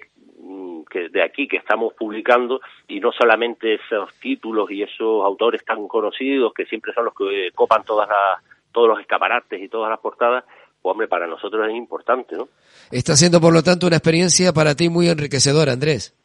que 0.89 1.10
de 1.10 1.24
aquí 1.24 1.48
que 1.48 1.57
estamos 1.57 1.93
publicando 1.93 2.62
y 2.88 3.00
no 3.00 3.12
solamente 3.12 3.75
esos 3.75 4.13
títulos 4.19 4.69
y 4.71 4.83
esos 4.83 5.24
autores 5.24 5.63
tan 5.63 5.88
conocidos 5.88 6.53
que 6.53 6.65
siempre 6.65 6.93
son 6.93 7.05
los 7.05 7.15
que 7.15 7.51
copan 7.53 7.83
todas 7.83 8.07
las 8.10 8.43
todos 8.71 8.88
los 8.88 9.00
escaparates 9.00 9.62
y 9.62 9.67
todas 9.67 9.89
las 9.89 10.00
portadas, 10.00 10.45
pues, 10.81 10.91
hombre, 10.91 11.07
para 11.07 11.27
nosotros 11.27 11.67
es 11.67 11.75
importante, 11.75 12.36
¿no? 12.36 12.48
Está 12.91 13.15
siendo, 13.15 13.39
por 13.39 13.53
lo 13.53 13.62
tanto, 13.62 13.88
una 13.88 13.98
experiencia 13.98 14.53
para 14.53 14.75
ti 14.75 14.89
muy 14.89 15.10
enriquecedora, 15.10 15.74
Andrés. 15.74 16.15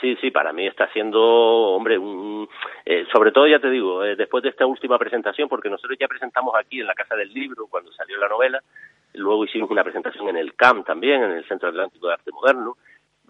Sí, 0.00 0.16
sí, 0.20 0.32
para 0.32 0.52
mí 0.52 0.66
está 0.66 0.90
siendo, 0.92 1.20
hombre, 1.20 1.96
un, 1.96 2.48
eh, 2.84 3.04
sobre 3.12 3.30
todo 3.30 3.46
ya 3.46 3.60
te 3.60 3.70
digo, 3.70 4.04
eh, 4.04 4.16
después 4.16 4.42
de 4.42 4.48
esta 4.48 4.66
última 4.66 4.98
presentación, 4.98 5.48
porque 5.48 5.70
nosotros 5.70 5.96
ya 6.00 6.08
presentamos 6.08 6.54
aquí 6.58 6.80
en 6.80 6.88
la 6.88 6.94
Casa 6.94 7.14
del 7.14 7.32
Libro 7.32 7.68
cuando 7.70 7.92
salió 7.92 8.18
la 8.18 8.28
novela, 8.28 8.60
luego 9.14 9.44
hicimos 9.44 9.70
una 9.70 9.84
presentación 9.84 10.28
en 10.28 10.38
el 10.38 10.54
CAM 10.54 10.82
también, 10.82 11.22
en 11.22 11.30
el 11.32 11.46
Centro 11.46 11.68
Atlántico 11.68 12.08
de 12.08 12.14
Arte 12.14 12.32
Moderno, 12.32 12.76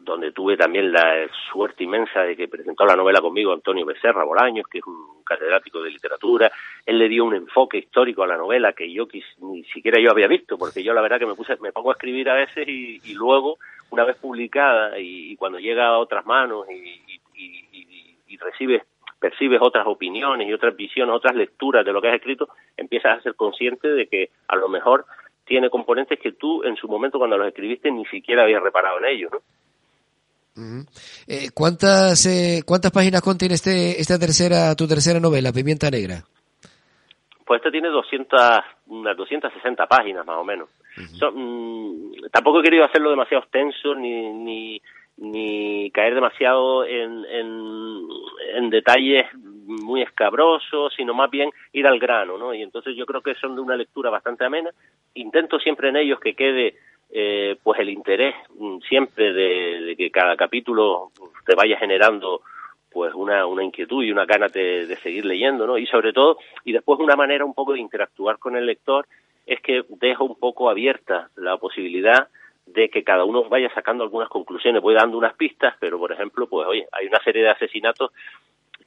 donde 0.05 0.33
tuve 0.33 0.57
también 0.57 0.93
la 0.93 1.29
suerte 1.51 1.85
inmensa 1.85 2.23
de 2.23 2.37
que 2.37 2.49
presentó 2.49 2.85
la 2.85 2.97
novela 2.97 3.21
conmigo 3.21 3.53
Antonio 3.53 3.87
Becerra 3.87 4.25
Bolaños, 4.25 4.67
que 4.69 4.79
es 4.79 4.87
un 4.87 5.23
catedrático 5.25 5.83
de 5.83 5.91
literatura. 5.91 6.51
Él 6.85 6.99
le 6.99 7.09
dio 7.09 7.25
un 7.25 7.35
enfoque 7.35 7.79
histórico 7.79 8.23
a 8.23 8.27
la 8.27 8.37
novela 8.37 8.73
que 8.73 8.93
yo 8.93 9.07
ni 9.41 9.65
siquiera 9.65 10.01
yo 10.01 10.11
había 10.11 10.27
visto, 10.27 10.59
porque 10.59 10.83
yo 10.83 10.95
la 10.95 11.03
verdad 11.03 11.19
que 11.19 11.27
me 11.27 11.35
puse, 11.35 11.57
me 11.61 11.73
pongo 11.73 11.91
a 11.91 11.95
escribir 11.95 12.29
a 12.31 12.35
veces 12.35 12.67
y, 12.67 13.15
luego, 13.15 13.59
una 13.91 14.05
vez 14.05 14.17
publicada 14.17 14.99
y, 14.99 15.37
cuando 15.37 15.59
llega 15.59 15.87
a 15.87 15.99
otras 15.99 16.27
manos 16.27 16.67
y, 16.71 17.01
y 18.29 18.37
recibes 18.39 18.83
percibes 19.23 19.61
otras 19.63 19.87
opiniones 19.87 20.49
y 20.49 20.53
otras 20.53 20.75
visiones, 20.75 21.15
otras 21.15 21.37
lecturas 21.37 21.87
de 21.87 21.93
lo 21.93 22.03
que 22.03 22.09
has 22.09 22.17
escrito, 22.17 22.49
empiezas 22.77 23.19
a 23.19 23.23
ser 23.23 23.37
consciente 23.37 23.87
de 23.87 24.09
que 24.09 24.31
a 24.49 24.57
lo 24.57 24.69
mejor 24.69 25.07
tiene 25.45 25.71
componentes 25.71 26.19
que 26.19 26.33
tú 26.33 26.65
en 26.65 26.77
su 26.77 26.89
momento 26.89 27.19
cuando 27.19 27.39
los 27.39 27.47
escribiste 27.47 27.91
ni 27.91 28.05
siquiera 28.07 28.43
habías 28.43 28.63
reparado 28.63 28.99
en 28.99 29.05
ellos, 29.07 29.31
¿no? 29.33 29.39
Eh, 31.27 31.49
¿Cuántas 31.55 32.27
eh, 32.27 32.63
cuántas 32.67 32.93
páginas 32.93 33.23
contiene 33.23 33.55
este 33.55 34.01
esta 34.01 34.19
tercera 34.19 34.75
tu 34.77 34.87
tercera 34.87 35.19
novela, 35.19 35.53
Pimienta 35.53 35.91
Negra? 35.91 36.23
Pues 37.47 37.59
esta 37.61 37.71
tiene 37.71 37.89
200 37.89 38.41
unas 38.87 39.17
260 39.17 39.87
páginas 39.87 40.27
más 40.27 40.37
o 40.37 40.45
menos. 40.45 40.69
Mm, 40.97 42.29
tampoco 42.31 42.61
he 42.61 42.65
querido 42.65 42.85
hacerlo 42.85 43.11
demasiado 43.11 43.43
extenso 43.43 43.95
ni 43.95 44.33
ni 44.33 44.83
ni 45.17 45.91
caer 45.91 46.15
demasiado 46.15 46.85
en, 46.85 47.25
en, 47.27 48.09
en, 48.55 48.71
detalles 48.71 49.25
muy 49.35 50.03
escabrosos, 50.03 50.93
sino 50.97 51.15
más 51.15 51.31
bien 51.31 51.51
ir 51.73 51.87
al 51.87 51.99
grano, 51.99 52.39
¿no? 52.39 52.55
Y 52.55 52.63
entonces 52.63 52.97
yo 52.97 53.07
creo 53.07 53.21
que 53.21 53.35
son 53.35 53.55
de 53.55 53.61
una 53.61 53.77
lectura 53.77 54.11
bastante 54.11 54.45
amena. 54.45 54.71
Intento 55.15 55.59
siempre 55.59 55.91
en 55.91 55.97
ellos 55.97 56.19
que 56.19 56.35
quede 56.35 56.75
eh, 57.13 57.57
pues 57.63 57.79
el 57.79 57.91
interés 57.91 58.35
mm, 58.59 58.79
siempre 58.89 59.33
de, 59.33 59.95
que 59.97 60.11
cada 60.11 60.35
capítulo 60.37 61.11
te 61.45 61.55
vaya 61.55 61.77
generando 61.77 62.41
pues 62.91 63.13
una, 63.15 63.47
una 63.47 63.65
inquietud 63.65 64.03
y 64.03 64.11
una 64.11 64.25
gana 64.25 64.49
de, 64.49 64.87
de, 64.87 64.97
seguir 64.97 65.25
leyendo, 65.25 65.67
¿no? 65.67 65.79
Y 65.79 65.87
sobre 65.87 66.13
todo, 66.13 66.39
y 66.65 66.73
después 66.73 66.99
una 67.01 67.17
manera 67.17 67.45
un 67.45 67.55
poco 67.55 67.73
de 67.73 67.81
interactuar 67.81 68.39
con 68.39 68.57
el 68.57 68.67
lector 68.67 69.07
es 69.47 69.61
que 69.61 69.85
dejo 69.89 70.25
un 70.25 70.39
poco 70.39 70.71
abierta 70.71 71.29
la 71.37 71.57
posibilidad 71.57 72.29
de 72.67 72.89
que 72.89 73.03
cada 73.03 73.25
uno 73.25 73.49
vaya 73.49 73.73
sacando 73.75 74.05
algunas 74.05 74.29
conclusiones, 74.29 74.83
voy 74.83 74.95
dando 74.95 75.19
unas 75.19 75.35
pistas, 75.35 75.75
pero 75.81 75.99
por 75.99 76.13
ejemplo, 76.13 76.47
pues 76.47 76.67
oye, 76.67 76.87
hay 76.93 77.07
una 77.07 77.23
serie 77.23 77.43
de 77.43 77.51
asesinatos 77.51 78.13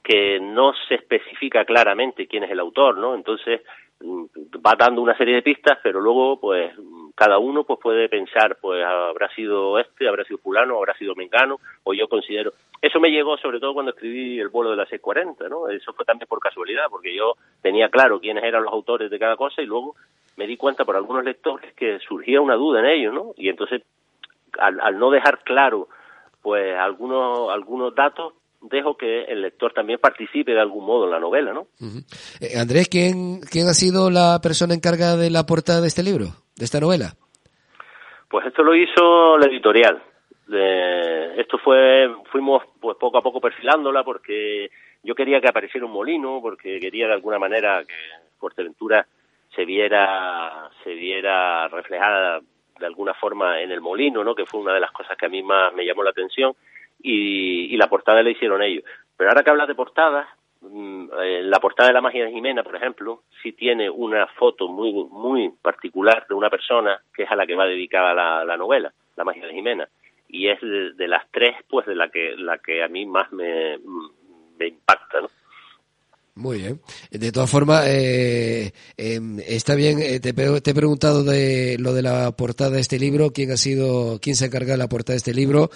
que 0.02 0.40
no 0.40 0.72
se 0.88 0.94
especifica 0.94 1.64
claramente 1.64 2.26
quién 2.26 2.44
es 2.44 2.50
el 2.50 2.60
autor, 2.60 2.96
¿no? 2.98 3.14
Entonces 3.14 3.62
mm, 4.00 4.24
va 4.64 4.74
dando 4.78 5.02
una 5.02 5.16
serie 5.16 5.34
de 5.34 5.42
pistas, 5.42 5.78
pero 5.82 6.00
luego 6.00 6.40
pues 6.40 6.72
cada 7.16 7.38
uno 7.38 7.64
pues 7.64 7.80
puede 7.80 8.10
pensar, 8.10 8.58
pues 8.60 8.84
habrá 8.84 9.28
sido 9.34 9.78
este, 9.78 10.06
habrá 10.06 10.22
sido 10.24 10.38
fulano, 10.38 10.76
habrá 10.76 10.94
sido 10.98 11.14
mengano, 11.14 11.58
o 11.82 11.94
yo 11.94 12.08
considero. 12.08 12.52
Eso 12.82 13.00
me 13.00 13.10
llegó 13.10 13.38
sobre 13.38 13.58
todo 13.58 13.72
cuando 13.72 13.92
escribí 13.92 14.38
el 14.38 14.50
vuelo 14.50 14.70
de 14.70 14.76
la 14.76 14.84
640, 14.84 15.48
¿no? 15.48 15.68
Eso 15.68 15.94
fue 15.94 16.04
también 16.04 16.28
por 16.28 16.40
casualidad, 16.40 16.84
porque 16.90 17.16
yo 17.16 17.32
tenía 17.62 17.88
claro 17.88 18.20
quiénes 18.20 18.44
eran 18.44 18.64
los 18.64 18.72
autores 18.72 19.10
de 19.10 19.18
cada 19.18 19.34
cosa 19.34 19.62
y 19.62 19.66
luego 19.66 19.96
me 20.36 20.46
di 20.46 20.58
cuenta 20.58 20.84
por 20.84 20.94
algunos 20.94 21.24
lectores 21.24 21.72
que 21.72 21.98
surgía 22.00 22.42
una 22.42 22.54
duda 22.54 22.80
en 22.80 22.86
ellos, 22.86 23.14
¿no? 23.14 23.32
Y 23.38 23.48
entonces, 23.48 23.82
al, 24.58 24.98
no 24.98 25.10
dejar 25.10 25.42
claro, 25.42 25.88
pues, 26.42 26.76
algunos, 26.76 27.50
algunos 27.50 27.94
datos, 27.94 28.34
dejo 28.68 28.96
que 28.96 29.24
el 29.24 29.42
lector 29.42 29.72
también 29.72 29.98
participe 29.98 30.52
de 30.52 30.60
algún 30.60 30.84
modo 30.84 31.04
en 31.04 31.10
la 31.10 31.20
novela, 31.20 31.52
¿no? 31.52 31.66
Eh, 32.40 32.58
Andrés, 32.58 32.88
¿quién, 32.88 33.40
¿quién 33.50 33.66
ha 33.68 33.74
sido 33.74 34.10
la 34.10 34.40
persona 34.42 34.74
encargada 34.74 35.16
de 35.16 35.30
la 35.30 35.44
portada 35.44 35.80
de 35.80 35.88
este 35.88 36.02
libro, 36.02 36.26
de 36.56 36.64
esta 36.64 36.80
novela? 36.80 37.14
Pues 38.28 38.46
esto 38.46 38.62
lo 38.62 38.74
hizo 38.74 39.38
la 39.38 39.46
editorial. 39.46 40.02
esto 41.36 41.58
fue, 41.58 42.08
fuimos 42.30 42.62
pues 42.80 42.96
poco 42.98 43.18
a 43.18 43.22
poco 43.22 43.40
perfilándola 43.40 44.04
porque 44.04 44.70
yo 45.02 45.14
quería 45.14 45.40
que 45.40 45.48
apareciera 45.48 45.86
un 45.86 45.92
molino, 45.92 46.40
porque 46.42 46.80
quería 46.80 47.06
de 47.06 47.14
alguna 47.14 47.38
manera 47.38 47.84
que 47.84 47.94
Fuerteventura 48.38 49.06
se 49.54 49.64
viera, 49.64 50.68
se 50.84 50.94
viera 50.94 51.68
reflejada 51.68 52.40
de 52.78 52.86
alguna 52.86 53.14
forma 53.14 53.62
en 53.62 53.70
el 53.70 53.80
molino, 53.80 54.22
¿no? 54.22 54.34
que 54.34 54.46
fue 54.46 54.60
una 54.60 54.74
de 54.74 54.80
las 54.80 54.92
cosas 54.92 55.16
que 55.16 55.26
a 55.26 55.30
mí 55.30 55.42
más 55.42 55.72
me 55.72 55.84
llamó 55.84 56.02
la 56.02 56.10
atención, 56.10 56.54
y, 57.06 57.76
la 57.76 57.88
portada 57.88 58.22
la 58.22 58.30
hicieron 58.30 58.62
ellos. 58.62 58.84
Pero 59.16 59.30
ahora 59.30 59.42
que 59.42 59.50
hablas 59.50 59.68
de 59.68 59.74
portadas, 59.74 60.26
mm, 60.60 61.08
eh, 61.22 61.42
la 61.42 61.60
portada 61.60 61.88
de 61.88 61.94
la 61.94 62.00
magia 62.00 62.24
de 62.24 62.32
Jimena, 62.32 62.62
por 62.62 62.74
ejemplo, 62.74 63.22
sí 63.42 63.52
tiene 63.52 63.88
una 63.88 64.26
foto 64.26 64.68
muy, 64.68 64.92
muy 65.10 65.50
particular 65.62 66.26
de 66.28 66.34
una 66.34 66.50
persona 66.50 67.00
que 67.14 67.22
es 67.22 67.30
a 67.30 67.36
la 67.36 67.46
que 67.46 67.54
va 67.54 67.66
dedicada 67.66 68.12
la, 68.12 68.44
la 68.44 68.56
novela, 68.56 68.92
la 69.14 69.24
magia 69.24 69.46
de 69.46 69.54
Jimena. 69.54 69.88
Y 70.28 70.48
es 70.48 70.60
de, 70.60 71.08
las 71.08 71.30
tres, 71.30 71.54
pues, 71.68 71.86
de 71.86 71.94
la 71.94 72.08
que, 72.08 72.34
la 72.36 72.58
que 72.58 72.82
a 72.82 72.88
mí 72.88 73.06
más 73.06 73.30
me, 73.32 73.78
me 74.58 74.66
impacta, 74.66 75.20
¿no? 75.20 75.30
Muy 76.36 76.58
bien. 76.58 76.80
De 77.10 77.32
todas 77.32 77.50
formas, 77.50 77.86
eh, 77.88 78.72
em, 78.98 79.38
está 79.40 79.74
bien. 79.74 79.98
Eh, 80.02 80.20
te, 80.20 80.28
he 80.28 80.74
preguntado 80.74 81.24
de 81.24 81.78
lo 81.80 81.94
de 81.94 82.02
la 82.02 82.30
portada 82.32 82.72
de 82.72 82.80
este 82.80 82.98
libro, 82.98 83.30
quién 83.32 83.50
ha 83.52 83.56
sido, 83.56 84.18
quién 84.20 84.36
se 84.36 84.44
encarga 84.44 84.72
de 84.72 84.76
la 84.76 84.86
portada 84.86 85.14
de 85.14 85.18
este 85.18 85.32
libro, 85.32 85.70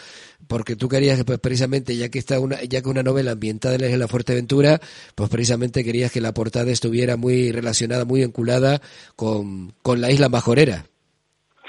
porque 0.50 0.76
tú 0.76 0.86
querías 0.86 1.16
que, 1.16 1.24
pues, 1.24 1.38
precisamente, 1.38 1.96
ya 1.96 2.10
que 2.10 2.18
está 2.18 2.38
una, 2.38 2.62
ya 2.62 2.82
que 2.82 2.90
una 2.90 3.02
novela 3.02 3.32
ambientada 3.32 3.76
en 3.76 3.98
la 3.98 4.06
Fuerteventura, 4.06 4.78
pues 5.14 5.30
precisamente 5.30 5.82
querías 5.82 6.12
que 6.12 6.20
la 6.20 6.34
portada 6.34 6.70
estuviera 6.70 7.16
muy 7.16 7.52
relacionada, 7.52 8.04
muy 8.04 8.20
vinculada 8.20 8.82
con, 9.16 9.72
con 9.80 10.02
la 10.02 10.10
isla 10.10 10.28
Majorera. 10.28 10.84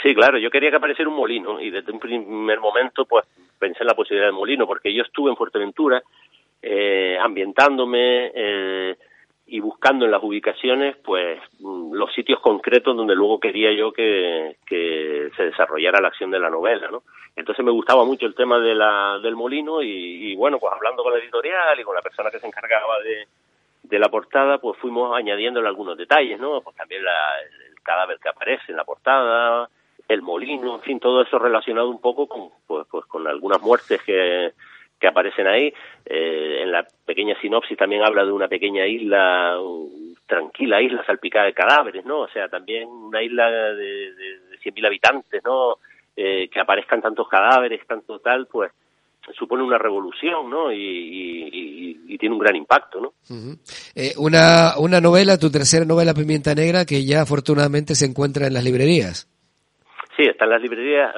Sí, 0.03 0.13
claro. 0.13 0.37
Yo 0.37 0.49
quería 0.49 0.69
que 0.69 0.75
apareciera 0.75 1.09
un 1.09 1.15
molino 1.15 1.61
y 1.61 1.69
desde 1.69 1.93
un 1.93 1.99
primer 1.99 2.59
momento, 2.59 3.05
pues, 3.05 3.25
pensé 3.57 3.83
en 3.83 3.87
la 3.87 3.95
posibilidad 3.95 4.27
del 4.27 4.35
molino, 4.35 4.67
porque 4.67 4.93
yo 4.93 5.03
estuve 5.03 5.29
en 5.29 5.37
Fuerteventura 5.37 6.03
eh, 6.63 7.17
ambientándome 7.19 8.31
eh, 8.35 8.95
y 9.47 9.59
buscando 9.59 10.05
en 10.05 10.11
las 10.11 10.21
ubicaciones 10.21 10.95
pues 10.97 11.39
mm, 11.59 11.93
los 11.93 12.13
sitios 12.13 12.39
concretos 12.39 12.95
donde 12.95 13.15
luego 13.15 13.39
quería 13.39 13.71
yo 13.73 13.91
que, 13.91 14.55
se 14.69 15.43
desarrollara 15.43 15.99
la 15.99 16.09
acción 16.09 16.29
de 16.29 16.39
la 16.39 16.51
novela 16.51 16.89
no 16.91 17.01
entonces 17.35 17.65
me 17.65 17.71
gustaba 17.71 18.05
mucho 18.05 18.27
el 18.27 18.35
tema 18.35 18.59
de 18.59 18.75
la, 18.75 19.17
del 19.23 19.35
molino 19.35 19.81
y, 19.81 20.35
bueno 20.35 20.59
pues 20.59 20.71
hablando 20.71 21.01
con 21.01 21.13
la 21.13 21.19
editorial 21.19 21.79
y 21.79 21.83
con 21.83 21.95
la 21.95 22.01
persona 22.03 22.29
que 22.29 22.39
se 22.39 22.45
encargaba 22.45 22.99
de, 23.01 23.97
la 23.97 24.09
portada 24.09 24.59
pues 24.59 24.77
fuimos 24.77 25.17
añadiéndole 25.17 25.67
algunos 25.67 25.97
detalles 25.97 26.39
no 26.39 26.61
pues 26.61 26.75
también 26.75 27.01
el 27.01 27.81
cadáver 27.81 28.19
que 28.19 28.29
aparece 28.29 28.65
en 28.69 28.77
la 28.77 28.85
portada 28.85 29.67
el 30.07 30.21
molino 30.21 30.75
en 30.75 30.81
fin 30.81 30.99
todo 30.99 31.23
eso 31.23 31.39
relacionado 31.39 31.89
un 31.89 31.99
poco 31.99 32.27
con 32.27 32.49
pues, 32.67 32.85
pues 32.89 33.05
con 33.05 33.27
algunas 33.27 33.61
muertes 33.61 33.99
que 34.03 34.53
que 35.01 35.07
aparecen 35.07 35.47
ahí. 35.47 35.73
Eh, 36.05 36.59
en 36.61 36.71
la 36.71 36.87
pequeña 37.05 37.35
sinopsis 37.41 37.77
también 37.77 38.03
habla 38.03 38.23
de 38.23 38.31
una 38.31 38.47
pequeña 38.47 38.85
isla, 38.85 39.57
tranquila 40.27 40.81
isla 40.81 41.03
salpicada 41.05 41.47
de 41.47 41.53
cadáveres, 41.53 42.05
¿no? 42.05 42.19
O 42.19 42.29
sea, 42.29 42.47
también 42.47 42.87
una 42.87 43.21
isla 43.21 43.49
de, 43.51 44.13
de, 44.13 44.59
100.000 44.63 44.85
habitantes, 44.85 45.43
¿no? 45.43 45.77
Eh, 46.15 46.47
que 46.49 46.59
aparezcan 46.59 47.01
tantos 47.01 47.27
cadáveres, 47.27 47.85
tanto 47.87 48.19
tal, 48.19 48.47
pues 48.47 48.71
supone 49.37 49.63
una 49.63 49.77
revolución, 49.77 50.49
¿no? 50.49 50.71
Y, 50.71 50.77
y, 50.77 52.17
tiene 52.17 52.35
un 52.35 52.41
gran 52.41 52.55
impacto, 52.55 53.01
¿no? 53.01 53.13
Eh, 53.95 54.13
una, 54.17 54.77
una 54.77 55.01
novela, 55.01 55.39
tu 55.39 55.49
tercera 55.49 55.85
novela, 55.85 56.13
Pimienta 56.13 56.53
Negra, 56.53 56.85
que 56.85 57.03
ya 57.03 57.21
afortunadamente 57.21 57.95
se 57.95 58.05
encuentra 58.05 58.45
en 58.45 58.53
las 58.53 58.63
librerías. 58.63 59.27
Sí, 60.15 60.23
está 60.23 60.45
en 60.45 60.51
las 60.51 60.61
librerías. 60.61 61.15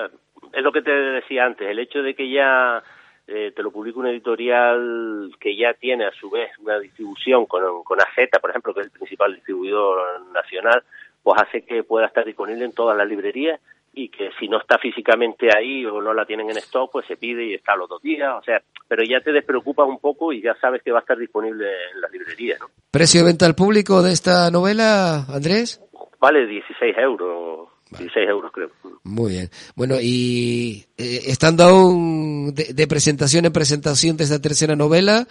Es 0.53 0.63
lo 0.63 0.71
que 0.71 0.81
te 0.81 0.91
decía 0.91 1.43
antes, 1.43 1.67
el 1.67 1.79
hecho 1.79 2.01
de 2.01 2.15
que 2.15 2.31
ya 2.31 2.81
eh, 3.27 3.53
te 3.55 3.63
lo 3.63 3.71
publica 3.71 3.99
una 3.99 4.11
editorial 4.11 5.31
que 5.39 5.55
ya 5.55 5.73
tiene 5.73 6.05
a 6.05 6.11
su 6.11 6.29
vez 6.29 6.51
una 6.59 6.79
distribución 6.79 7.45
con, 7.45 7.83
con 7.83 7.99
AZ, 7.99 8.29
por 8.41 8.49
ejemplo, 8.49 8.73
que 8.73 8.81
es 8.81 8.87
el 8.87 8.91
principal 8.91 9.33
distribuidor 9.33 10.29
nacional, 10.33 10.83
pues 11.21 11.41
hace 11.41 11.61
que 11.61 11.83
pueda 11.83 12.07
estar 12.07 12.25
disponible 12.25 12.65
en 12.65 12.73
todas 12.73 12.97
las 12.97 13.07
librerías 13.07 13.59
y 13.93 14.09
que 14.09 14.31
si 14.39 14.47
no 14.47 14.59
está 14.59 14.77
físicamente 14.77 15.49
ahí 15.55 15.85
o 15.85 16.01
no 16.01 16.13
la 16.13 16.25
tienen 16.25 16.49
en 16.49 16.57
stock, 16.57 16.91
pues 16.91 17.05
se 17.05 17.15
pide 17.15 17.45
y 17.45 17.53
está 17.53 17.75
los 17.75 17.87
dos 17.87 18.01
días, 18.01 18.33
o 18.37 18.43
sea, 18.43 18.61
pero 18.87 19.03
ya 19.03 19.21
te 19.21 19.31
despreocupas 19.31 19.87
un 19.87 19.99
poco 19.99 20.33
y 20.33 20.41
ya 20.41 20.55
sabes 20.55 20.81
que 20.81 20.91
va 20.91 20.99
a 20.99 21.01
estar 21.01 21.17
disponible 21.17 21.67
en 21.93 22.01
las 22.01 22.11
librerías, 22.11 22.59
¿no? 22.59 22.67
¿Precio 22.91 23.21
de 23.21 23.27
venta 23.27 23.45
al 23.45 23.55
público 23.55 24.01
de 24.01 24.11
esta 24.11 24.49
novela, 24.49 25.25
Andrés? 25.29 25.79
Vale 26.19 26.47
16 26.47 26.97
euros 26.97 27.72
16 27.91 28.29
euros 28.29 28.51
creo. 28.51 28.69
Muy 29.03 29.31
bien. 29.31 29.49
Bueno, 29.75 29.95
y 30.01 30.85
eh, 30.97 31.19
estando 31.27 31.63
aún 31.63 32.53
de, 32.55 32.87
presentación 32.87 33.45
en 33.45 33.53
presentación 33.53 34.17
de 34.17 34.23
esta 34.23 34.41
tercera 34.41 34.75
novela, 34.75 35.25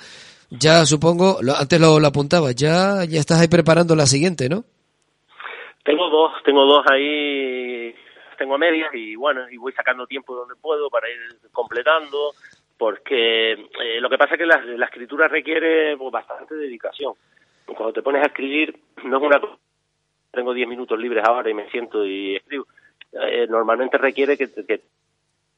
ya 0.51 0.85
supongo, 0.85 1.39
antes 1.59 1.81
lo, 1.81 1.97
apuntaba, 2.07 2.53
ya, 2.53 3.05
ya 3.09 3.21
estás 3.21 3.41
ahí 3.41 3.49
preparando 3.49 3.97
la 3.97 4.07
siguiente, 4.07 4.49
¿no? 4.49 4.65
Tengo 5.85 6.09
dos, 6.11 6.33
tengo 6.45 6.65
dos 6.65 6.85
ahí, 6.91 7.95
tengo 8.39 8.55
a 8.55 8.59
medias 8.59 8.95
y 8.95 9.17
bueno, 9.17 9.49
y 9.51 9.57
voy 9.57 9.73
sacando 9.73 10.07
tiempo 10.07 10.35
donde 10.35 10.55
puedo 10.55 10.89
para 10.91 11.09
ir 11.09 11.19
completando, 11.51 12.33
porque 12.79 13.53
eh, 13.53 14.01
lo 14.01 14.09
que 14.09 14.19
pasa 14.19 14.35
es 14.35 14.39
que 14.39 14.47
la, 14.47 14.63
la 14.65 14.87
escritura 14.87 15.27
requiere 15.27 15.97
pues, 15.97 16.13
bastante 16.13 16.55
dedicación. 16.55 17.15
Cuando 17.67 17.93
te 17.93 18.03
pones 18.03 18.23
a 18.23 18.27
escribir, 18.27 18.79
no 19.05 19.17
es 19.17 19.23
una 19.23 19.41
cosa 19.41 19.57
tengo 20.33 20.55
10 20.55 20.69
minutos 20.69 20.99
libres 20.99 21.25
ahora 21.25 21.51
y 21.51 21.55
me 21.55 21.71
siento 21.71 22.05
y 22.05 22.37
escribo. 22.37 22.67
Eh, 23.13 23.47
normalmente 23.49 23.99
requiere 23.99 24.37
que, 24.37 24.51
que 24.51 24.81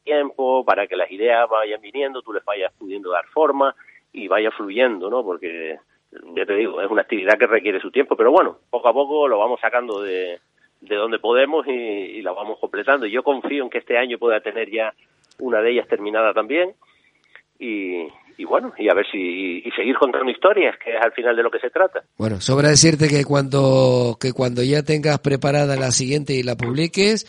tiempo, 0.03 0.63
para 0.63 0.85
que 0.87 0.95
las 0.95 1.09
ideas 1.11 1.49
vayan 1.49 1.81
viniendo, 1.81 2.21
tú 2.21 2.33
les 2.33 2.43
vayas 2.45 2.71
pudiendo 2.77 3.09
dar 3.09 3.25
forma 3.27 3.75
y 4.13 4.27
vaya 4.27 4.51
fluyendo, 4.51 5.09
¿no? 5.09 5.23
Porque, 5.23 5.79
ya 6.11 6.45
te 6.45 6.53
digo, 6.53 6.81
es 6.81 6.91
una 6.91 7.01
actividad 7.01 7.37
que 7.37 7.47
requiere 7.47 7.79
su 7.79 7.91
tiempo, 7.91 8.15
pero 8.15 8.31
bueno, 8.31 8.59
poco 8.69 8.87
a 8.87 8.93
poco 8.93 9.27
lo 9.27 9.39
vamos 9.39 9.59
sacando 9.59 10.01
de, 10.01 10.39
de 10.81 10.95
donde 10.95 11.19
podemos 11.19 11.65
y, 11.67 11.71
y 11.71 12.21
la 12.21 12.33
vamos 12.33 12.59
completando. 12.59 13.05
Yo 13.07 13.23
confío 13.23 13.63
en 13.63 13.69
que 13.69 13.79
este 13.79 13.97
año 13.97 14.17
pueda 14.17 14.41
tener 14.41 14.69
ya 14.69 14.93
una 15.39 15.61
de 15.61 15.71
ellas 15.71 15.87
terminada 15.87 16.33
también 16.33 16.75
y, 17.59 18.07
y 18.37 18.45
bueno, 18.45 18.73
y 18.77 18.89
a 18.89 18.93
ver 18.93 19.05
si 19.11 19.63
y 19.65 19.71
seguir 19.71 19.95
contando 19.97 20.29
historias, 20.29 20.75
que 20.83 20.95
es 20.95 21.01
al 21.01 21.11
final 21.13 21.35
de 21.35 21.43
lo 21.43 21.51
que 21.51 21.59
se 21.59 21.69
trata. 21.69 22.03
Bueno, 22.17 22.41
sobra 22.41 22.69
decirte 22.69 23.07
que 23.07 23.23
cuando 23.23 24.17
que 24.19 24.33
cuando 24.33 24.63
ya 24.63 24.83
tengas 24.83 25.19
preparada 25.19 25.75
la 25.75 25.91
siguiente 25.91 26.33
y 26.33 26.43
la 26.43 26.55
publiques, 26.55 27.25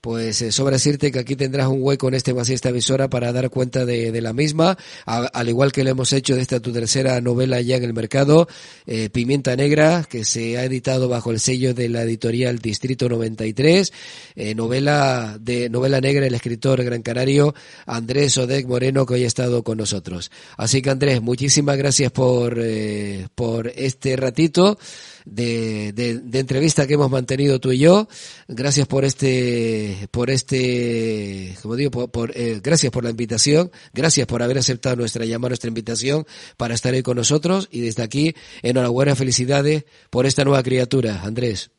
pues 0.00 0.42
eh, 0.42 0.52
sobra 0.52 0.74
decirte 0.74 1.10
que 1.10 1.18
aquí 1.18 1.36
tendrás 1.36 1.68
un 1.68 1.82
hueco 1.82 2.08
en 2.08 2.14
este 2.14 2.34
más 2.34 2.48
esta 2.48 2.68
emisora 2.70 3.08
para 3.08 3.32
dar 3.32 3.50
cuenta 3.50 3.84
de, 3.84 4.20
la 4.20 4.32
misma, 4.32 4.76
al 5.04 5.48
igual 5.48 5.72
que 5.72 5.84
lo 5.84 5.90
hemos 5.90 6.12
hecho 6.12 6.34
de 6.34 6.42
esta 6.42 6.60
tu 6.60 6.72
tercera 6.72 7.20
novela 7.20 7.60
ya 7.60 7.76
en 7.76 7.84
el 7.84 7.92
mercado, 7.92 8.48
eh, 8.86 9.10
Pimienta 9.10 9.56
Negra, 9.56 10.04
que 10.08 10.24
se 10.24 10.58
ha 10.58 10.64
editado 10.64 11.08
bajo 11.08 11.30
el 11.30 11.40
sello 11.40 11.74
de 11.74 11.88
la 11.88 12.02
editorial 12.02 12.58
Distrito 12.58 13.08
93, 13.08 13.92
eh, 14.34 14.54
novela 14.54 15.38
de 15.40 15.68
novela 15.68 16.00
negra 16.00 16.26
el 16.26 16.34
escritor 16.34 16.82
gran 16.82 17.02
canario 17.02 17.54
Andrés 17.86 18.36
Odek 18.38 18.66
Moreno 18.66 19.06
que 19.06 19.14
hoy 19.14 19.24
ha 19.24 19.26
estado 19.26 19.62
con 19.62 19.78
nosotros. 19.78 20.30
Así 20.56 20.82
que 20.82 20.90
Andrés, 20.90 21.20
muchísimas 21.22 21.76
gracias 21.76 22.12
por 22.12 22.58
eh, 22.58 23.28
por 23.34 23.68
este 23.68 24.16
ratito 24.16 24.78
de, 25.26 25.92
de, 25.92 26.20
de, 26.20 26.38
entrevista 26.38 26.86
que 26.86 26.94
hemos 26.94 27.10
mantenido 27.10 27.58
tú 27.58 27.72
y 27.72 27.80
yo. 27.80 28.06
Gracias 28.48 28.86
por 28.86 29.04
este, 29.04 30.08
por 30.10 30.30
este, 30.30 31.54
como 31.60 31.74
digo, 31.74 31.90
por, 31.90 32.10
por 32.10 32.30
eh, 32.30 32.60
gracias 32.62 32.92
por 32.92 33.04
la 33.04 33.10
invitación, 33.10 33.70
gracias 33.92 34.26
por 34.26 34.42
haber 34.42 34.58
aceptado 34.58 34.96
nuestra 34.96 35.24
llamada, 35.24 35.50
nuestra 35.50 35.68
invitación 35.68 36.24
para 36.56 36.74
estar 36.74 36.94
ahí 36.94 37.02
con 37.02 37.16
nosotros 37.16 37.68
y 37.70 37.80
desde 37.82 38.02
aquí, 38.02 38.34
enhorabuena, 38.62 39.14
felicidades 39.14 39.84
por 40.10 40.24
esta 40.24 40.44
nueva 40.44 40.62
criatura, 40.62 41.22
Andrés. 41.24 41.72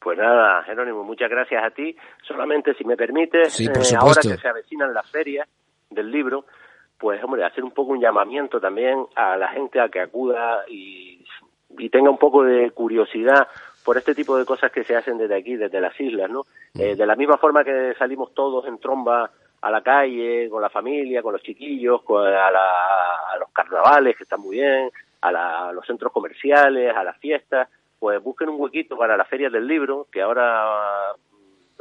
Pues 0.00 0.18
nada, 0.18 0.62
Jerónimo, 0.64 1.02
muchas 1.02 1.30
gracias 1.30 1.64
a 1.64 1.70
ti. 1.70 1.96
Solamente, 2.28 2.74
si 2.74 2.84
me 2.84 2.96
permites, 2.96 3.52
sí, 3.52 3.68
por 3.68 3.82
eh, 3.82 3.96
ahora 3.98 4.20
que 4.20 4.36
se 4.36 4.48
avecinan 4.48 4.92
las 4.92 5.10
ferias 5.10 5.48
del 5.90 6.10
libro, 6.10 6.44
pues, 6.98 7.22
hombre, 7.24 7.42
hacer 7.44 7.64
un 7.64 7.72
poco 7.72 7.92
un 7.92 8.00
llamamiento 8.00 8.60
también 8.60 9.06
a 9.16 9.36
la 9.36 9.48
gente 9.48 9.80
a 9.80 9.88
que 9.88 10.00
acuda 10.00 10.64
y 10.68 11.23
y 11.78 11.88
tenga 11.90 12.10
un 12.10 12.18
poco 12.18 12.44
de 12.44 12.70
curiosidad 12.70 13.48
por 13.84 13.98
este 13.98 14.14
tipo 14.14 14.36
de 14.36 14.46
cosas 14.46 14.72
que 14.72 14.84
se 14.84 14.96
hacen 14.96 15.18
desde 15.18 15.36
aquí, 15.36 15.56
desde 15.56 15.80
las 15.80 15.98
islas, 16.00 16.30
¿no? 16.30 16.46
Eh, 16.74 16.96
de 16.96 17.06
la 17.06 17.16
misma 17.16 17.36
forma 17.36 17.62
que 17.62 17.94
salimos 17.98 18.32
todos 18.34 18.66
en 18.66 18.78
tromba 18.78 19.30
a 19.60 19.70
la 19.70 19.82
calle, 19.82 20.48
con 20.50 20.62
la 20.62 20.70
familia, 20.70 21.22
con 21.22 21.32
los 21.32 21.42
chiquillos, 21.42 22.02
con, 22.02 22.26
a, 22.26 22.50
la, 22.50 22.70
a, 23.32 23.38
los 23.38 23.50
carnavales, 23.50 24.16
que 24.16 24.24
están 24.24 24.40
muy 24.40 24.56
bien, 24.56 24.90
a, 25.20 25.32
la, 25.32 25.68
a, 25.68 25.72
los 25.72 25.86
centros 25.86 26.12
comerciales, 26.12 26.94
a 26.94 27.04
las 27.04 27.16
fiestas, 27.18 27.68
pues 27.98 28.22
busquen 28.22 28.48
un 28.48 28.60
huequito 28.60 28.96
para 28.96 29.16
las 29.16 29.28
ferias 29.28 29.52
del 29.52 29.66
libro, 29.66 30.06
que 30.10 30.22
ahora 30.22 31.12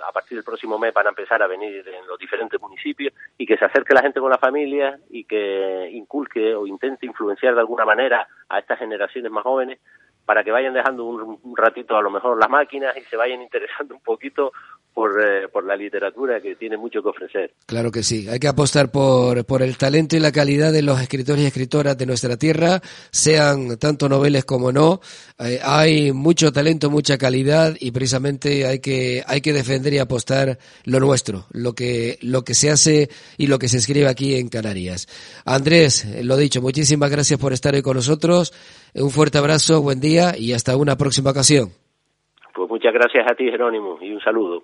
a 0.07 0.11
partir 0.11 0.37
del 0.37 0.43
próximo 0.43 0.79
mes 0.79 0.93
van 0.93 1.07
a 1.07 1.09
empezar 1.09 1.41
a 1.43 1.47
venir 1.47 1.87
en 1.87 2.07
los 2.07 2.17
diferentes 2.17 2.59
municipios 2.59 3.13
y 3.37 3.45
que 3.45 3.57
se 3.57 3.65
acerque 3.65 3.93
la 3.93 4.01
gente 4.01 4.19
con 4.19 4.31
la 4.31 4.37
familia 4.37 4.99
y 5.09 5.25
que 5.25 5.89
inculque 5.91 6.55
o 6.55 6.65
intente 6.65 7.05
influenciar 7.05 7.53
de 7.53 7.61
alguna 7.61 7.85
manera 7.85 8.27
a 8.49 8.59
estas 8.59 8.79
generaciones 8.79 9.31
más 9.31 9.43
jóvenes 9.43 9.79
para 10.25 10.43
que 10.43 10.51
vayan 10.51 10.73
dejando 10.73 11.05
un, 11.05 11.55
ratito 11.55 11.97
a 11.97 12.01
lo 12.01 12.09
mejor 12.09 12.39
las 12.39 12.49
máquinas 12.49 12.95
y 12.97 13.01
se 13.01 13.17
vayan 13.17 13.41
interesando 13.41 13.95
un 13.95 14.01
poquito 14.01 14.53
por, 14.93 15.19
eh, 15.19 15.47
por 15.47 15.65
la 15.65 15.75
literatura 15.75 16.39
que 16.41 16.55
tiene 16.55 16.77
mucho 16.77 17.01
que 17.01 17.09
ofrecer. 17.09 17.51
Claro 17.65 17.91
que 17.91 18.03
sí, 18.03 18.27
hay 18.29 18.39
que 18.39 18.47
apostar 18.47 18.91
por, 18.91 19.45
por 19.45 19.61
el 19.61 19.77
talento 19.77 20.15
y 20.15 20.19
la 20.19 20.31
calidad 20.31 20.71
de 20.71 20.81
los 20.81 21.01
escritores 21.01 21.43
y 21.43 21.47
escritoras 21.47 21.97
de 21.97 22.05
nuestra 22.05 22.37
tierra, 22.37 22.81
sean 23.11 23.77
tanto 23.77 24.07
noveles 24.07 24.45
como 24.45 24.71
no. 24.71 25.01
Eh, 25.39 25.59
hay 25.63 26.11
mucho 26.11 26.51
talento, 26.51 26.89
mucha 26.89 27.17
calidad 27.17 27.75
y 27.79 27.91
precisamente 27.91 28.67
hay 28.67 28.79
que, 28.79 29.23
hay 29.25 29.41
que 29.41 29.53
defender 29.53 29.93
y 29.93 29.99
apostar 29.99 30.57
lo 30.85 30.99
nuestro, 30.99 31.45
lo 31.51 31.73
que, 31.73 32.17
lo 32.21 32.43
que 32.43 32.53
se 32.53 32.69
hace 32.69 33.09
y 33.37 33.47
lo 33.47 33.59
que 33.59 33.67
se 33.67 33.77
escribe 33.77 34.07
aquí 34.07 34.35
en 34.35 34.49
Canarias. 34.49 35.07
Andrés, 35.45 36.23
lo 36.23 36.37
dicho, 36.37 36.61
muchísimas 36.61 37.09
gracias 37.09 37.39
por 37.39 37.53
estar 37.53 37.73
hoy 37.73 37.81
con 37.81 37.95
nosotros. 37.95 38.53
Un 38.93 39.09
fuerte 39.09 39.39
abrazo, 39.39 39.81
buen 39.81 39.99
día 39.99 40.37
y 40.37 40.53
hasta 40.53 40.77
una 40.77 40.95
próxima 40.95 41.31
ocasión. 41.31 41.69
Pues 42.53 42.69
muchas 42.69 42.93
gracias 42.93 43.25
a 43.29 43.35
ti, 43.35 43.45
Jerónimo, 43.49 43.97
y 43.99 44.11
un 44.11 44.21
saludo. 44.21 44.63